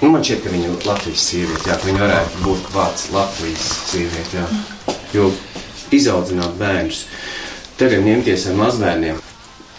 Nu, 0.00 0.12
man 0.12 0.22
šķiet, 0.22 0.44
ka 0.44 0.52
viņa 0.52 0.68
ir 0.70 0.86
Latvijas 0.86 1.24
sieviete, 1.32 1.72
jā, 1.72 1.78
viņa 1.88 2.04
varētu 2.04 2.44
būt 2.44 2.68
vārds 2.76 3.08
Latvijas 3.16 3.66
sieviete, 3.90 4.44
jā. 4.44 4.94
Jo 5.16 5.26
izaudzināt 5.98 6.54
bērnus, 6.60 7.02
tagad 7.80 8.06
ņemties 8.06 8.46
ar 8.52 8.56
mazbērniem, 8.62 9.18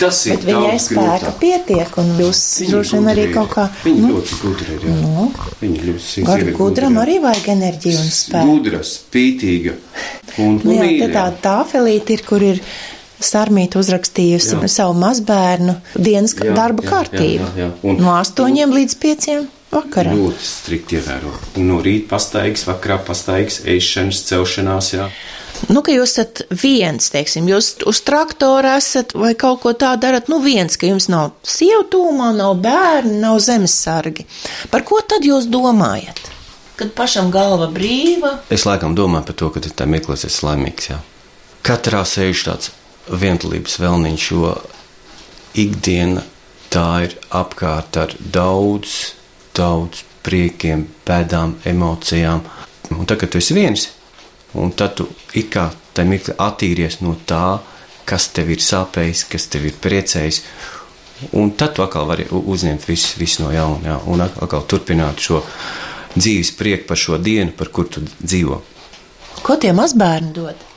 tas 0.02 0.20
ir 0.28 0.36
Bet 0.41 0.52
viņai 0.52 0.76
spēka 0.89 1.34
pietiek, 1.39 1.98
un 2.04 2.13
jūs 2.20 2.44
droši 2.67 3.00
vien 3.00 3.10
arī 3.15 3.26
gudra 3.30 3.39
kaut 3.39 3.56
kā. 3.56 3.67
Viņa 3.88 4.12
ļoti 4.12 4.39
gudra 4.44 4.76
ir, 4.76 4.88
jā. 4.91 5.00
Nu, 5.08 5.28
Viņa 5.63 5.84
ļoti 5.88 6.08
sieviete 6.10 6.56
gudram 6.60 6.96
gudra. 7.00 7.08
arī 7.08 7.20
vajag 7.24 7.52
enerģiju 7.56 8.04
un 8.04 8.15
spēku. 8.20 8.56
Gudra, 8.58 8.84
spītīga 8.91 9.78
un 10.41 10.60
Nu, 10.65 10.76
jā, 10.76 10.88
mīļa. 10.89 11.12
tā 11.15 11.28
tāfelīte 11.48 12.17
ir, 12.20 12.26
kur 12.28 12.44
ir 12.44 12.65
sarmīta 13.21 13.79
uzrakstījusi 13.81 14.55
Jā. 14.57 14.67
savu 14.67 14.93
mazbērnu 15.01 15.75
dienas 15.95 16.36
Jā, 16.38 16.53
darba 16.57 16.84
jā, 16.84 16.89
kārtību. 16.91 17.49
jā, 17.55 17.57
jā, 17.57 17.67
jā. 17.67 17.71
Un- 17.84 18.01
No 18.01 18.15
astoņiem 18.19 18.73
līdz 18.73 18.95
pieciem 19.01 19.47
vakarā. 19.71 20.13
Ļoti 20.17 20.43
strikti 20.43 20.97
ievēro. 20.99 21.31
No 21.57 21.81
rīta 21.81 22.10
pastaigas, 22.10 22.65
vakarā 22.67 22.97
pastaigas, 23.05 23.62
ēšanas, 23.65 24.23
celšanās, 24.27 24.91
jā. 24.97 25.10
Nu, 25.69 25.81
ka 25.86 25.91
jūs 25.93 26.15
esat 26.17 26.41
viens, 26.49 27.10
teiksim, 27.13 27.45
jūs 27.47 27.75
uz 27.86 27.99
traktora 28.01 28.77
esat 28.79 29.13
vai 29.13 29.34
kaut 29.36 29.62
ko 29.62 29.73
tādu 29.73 30.01
darat, 30.07 30.27
nu 30.27 30.39
viens, 30.41 30.75
ka 30.77 30.88
jums 30.88 31.07
nav 31.12 31.31
sievu 31.45 31.84
tūmā, 31.91 32.31
nav 32.36 32.55
bērni, 32.63 33.19
nav 33.21 33.38
zemesargi. 33.39 34.25
Par 34.71 34.81
ko 34.81 35.01
tad 35.07 35.21
jūs 35.21 35.45
domājat? 35.51 36.17
Kad 36.81 36.95
pašam 36.97 37.29
galva 37.31 37.67
brīva, 37.69 38.39
Es 38.49 38.63
laikam 38.65 38.95
domāju 38.97 39.25
par 39.27 39.36
to, 39.36 39.49
ka 39.53 39.60
tā 39.60 39.86
mirklis 39.86 40.23
ir 40.25 40.31
laimīgs. 40.31 40.89
Jā. 40.89 40.97
Katrā 41.62 42.01
sēž 42.10 42.41
tāds 42.47 42.71
vientulības 43.12 43.80
vēlniņš, 43.82 44.28
jo 44.32 44.56
ikdiena 45.62 46.24
tā 46.71 46.89
ir 47.08 47.15
apkārt 47.36 47.97
ar 48.00 48.13
daudz, 48.19 49.15
daudz 49.58 50.06
priekiem, 50.24 50.88
bēdām, 51.08 51.58
emocijām. 51.67 52.45
Un 52.91 53.08
tagad, 53.08 53.32
tu 53.32 53.39
esi 53.41 53.56
viens, 53.58 53.89
Un 54.54 54.71
tad 54.76 54.97
tu 55.00 55.08
it 55.34 55.47
kā 55.52 55.69
tajā 55.95 56.08
mirklī 56.08 56.36
attīries 56.43 57.00
no 57.02 57.15
tā, 57.28 57.62
kas 58.08 58.28
tev 58.36 58.52
ir 58.52 58.63
sāpējis, 58.63 59.24
kas 59.32 59.47
tev 59.52 59.69
ir 59.69 59.78
priecējis. 59.80 60.41
Un 61.38 61.54
tad 61.56 61.78
tu 61.78 61.86
atkal 61.86 62.10
vari 62.10 62.26
uzņemt 62.32 62.88
visu, 62.89 63.15
visu 63.21 63.45
no 63.45 63.52
jauna, 63.54 63.93
jā, 63.93 63.97
un 64.12 64.26
atkal 64.26 64.65
turpināt 64.67 65.21
šo 65.24 65.43
dzīves 66.17 66.52
prieku 66.58 66.89
par 66.89 67.00
šo 67.00 67.19
dienu, 67.21 67.54
par 67.56 67.71
kuru 67.71 67.95
tu 67.95 68.04
dzīvo. 68.04 68.58
Ko 69.45 69.56
tie 69.56 69.71
mazbērni 69.78 70.34
dod? 70.36 70.67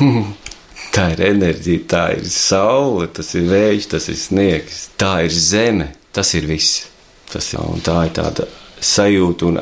Tā 0.90 1.04
ir 1.14 1.20
enerģija, 1.28 1.82
tā 1.86 2.04
ir 2.18 2.24
saule, 2.34 3.06
tas 3.14 3.28
ir 3.38 3.44
vējš, 3.46 3.86
tas 3.92 4.08
ir 4.10 4.16
sniegs, 4.18 4.80
tā 4.98 5.20
ir 5.26 5.30
zeme, 5.34 5.92
tas 6.12 6.34
ir 6.34 6.48
viss. 6.50 6.86
Tas 7.30 7.52
ir, 7.54 7.62
un 7.62 7.78
tā 7.86 8.00
ir 8.08 8.14
tāda 8.16 8.48
sajūta 8.82 9.46
un 9.46 9.60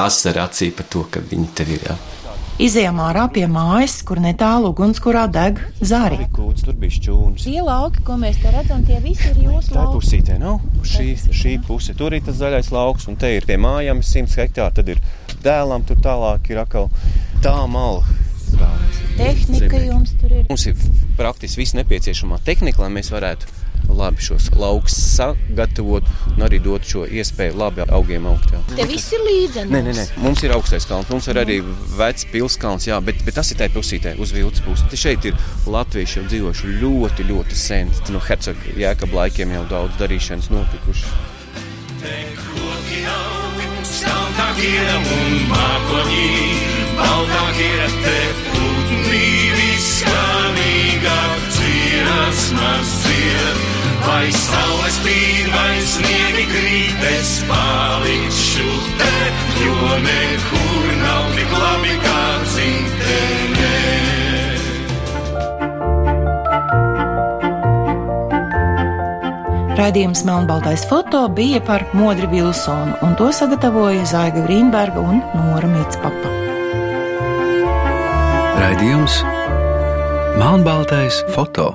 asara 0.00 0.44
acī 0.50 0.68
par 0.76 0.88
to, 0.92 1.06
ka 1.08 1.22
viņi 1.30 1.48
tev 1.56 1.72
ir. 1.78 1.86
Jā. 1.88 1.96
Izejām 2.60 2.98
ārā 3.00 3.22
pie 3.32 3.46
mājas, 3.48 4.02
kur 4.04 4.20
netālu 4.20 4.74
ugunskurā 4.74 5.22
deg. 5.32 5.62
Kūts, 5.80 6.66
tur 6.66 6.76
bija 6.76 6.92
šķūnis. 6.98 7.46
Tie 7.46 7.62
lauki, 7.64 8.02
ko 8.04 8.18
mēs 8.20 8.36
te 8.42 8.52
redzam, 8.52 8.82
tie 8.84 8.98
visi 9.00 9.30
ir 9.30 9.38
jūsu 9.46 9.72
Tā 9.72 9.80
lauki. 9.80 9.96
pusītē 9.96 10.36
nav. 10.42 10.60
Šī, 10.84 11.14
šī 11.40 11.54
puse 11.64 11.96
tur 11.96 12.12
ir 12.12 12.20
tas 12.26 12.36
zaļais 12.36 12.68
lauks, 12.76 13.08
un 13.08 13.16
te 13.16 13.32
ir 13.38 13.48
pie 13.48 13.56
mājām 13.56 14.04
100 14.04 14.36
hektāri. 14.42 14.76
Tad 14.76 14.92
ir 14.92 15.00
dēlam, 15.40 15.88
tur 15.88 16.04
tālāk 16.04 16.52
ir 16.52 16.60
atkal 16.60 16.90
tā 17.40 17.56
mala. 17.64 18.04
Tehnika 19.20 19.64
Zemnieki. 19.68 19.86
jums 19.86 20.14
tur 20.20 20.32
ir. 20.32 20.44
Mums 20.48 20.66
ir 20.70 20.86
praktiski 21.20 21.62
viss 21.62 21.76
nepieciešamā 21.78 22.40
tehnika, 22.46 22.82
lai 22.84 22.92
mēs 22.98 23.12
varētu 23.12 23.60
labi 23.90 24.22
šos 24.22 24.50
laukus 24.56 24.94
sagatavot 25.16 26.06
un 26.36 26.44
arī 26.46 26.60
dot 26.62 26.84
šo 26.86 27.04
iespēju 27.08 27.56
labi 27.58 27.84
augiem 27.88 28.26
augt. 28.30 28.52
Jā. 28.52 28.60
Te 28.76 28.86
viss 28.88 29.12
ir 29.16 29.24
līdzeni. 29.26 29.72
Nē, 29.72 29.80
nē, 29.86 29.94
nē, 29.96 30.04
mums 30.24 30.44
ir 30.46 30.54
augstais 30.54 30.86
kalns, 30.88 31.10
mums 31.10 31.28
ir 31.30 31.40
arī 31.42 31.60
vecs 31.98 32.26
pilskalns, 32.32 32.86
jā, 32.90 33.00
bet, 33.04 33.24
bet 33.26 33.36
tas 33.40 33.50
ir 33.50 33.60
tajā 33.60 33.74
pusītē, 33.74 34.14
uz 34.22 34.34
vilnas 34.36 34.62
puses. 34.64 34.86
Te 34.90 35.00
šeit 35.00 35.26
ir 35.30 35.38
latvieši 35.66 36.20
jau 36.20 36.26
dzīvojuši 36.28 36.76
ļoti, 36.84 37.28
ļoti 37.32 37.58
sen. 37.58 37.90
Te 38.04 38.14
No 38.14 38.22
hercoga 38.24 38.74
jēkab 38.78 39.12
laikiem 39.14 39.54
jau 39.54 39.64
daudz 39.70 39.98
darīšanas 40.00 40.50
notikušas. 40.50 41.10
Stāvākie 43.90 44.86
un 44.96 45.36
mākoņi, 45.50 46.28
baltākie 46.98 47.90
te 48.04 48.49
Vai 54.20 54.28
saule 54.36 54.88
spīd, 54.92 55.46
vai 55.48 55.76
sniegi 55.80 56.42
krīt, 56.50 57.04
es 57.08 57.30
palikšu 57.48 58.66
te, 59.00 59.14
jo 59.62 59.94
nekur 60.04 60.90
nav 60.98 61.30
tik 61.38 61.54
labi 61.56 61.94
kā 62.04 62.18
dzimtenē. 62.44 63.72
Raidījums 69.80 70.26
Melnbaltais 70.28 70.84
foto 70.92 71.24
bija 71.32 71.64
par 71.64 71.88
Modri 71.96 72.28
Vilsonu, 72.28 73.00
un 73.00 73.16
to 73.16 73.32
sagatavoja 73.32 74.04
Zaiga 74.04 74.44
Grīnberga 74.44 75.00
un 75.00 75.24
Nora 75.32 75.76
Mitspapa. 75.78 76.38
Raidījums 78.60 79.22
Melnbaltais 80.36 81.24
foto. 81.32 81.72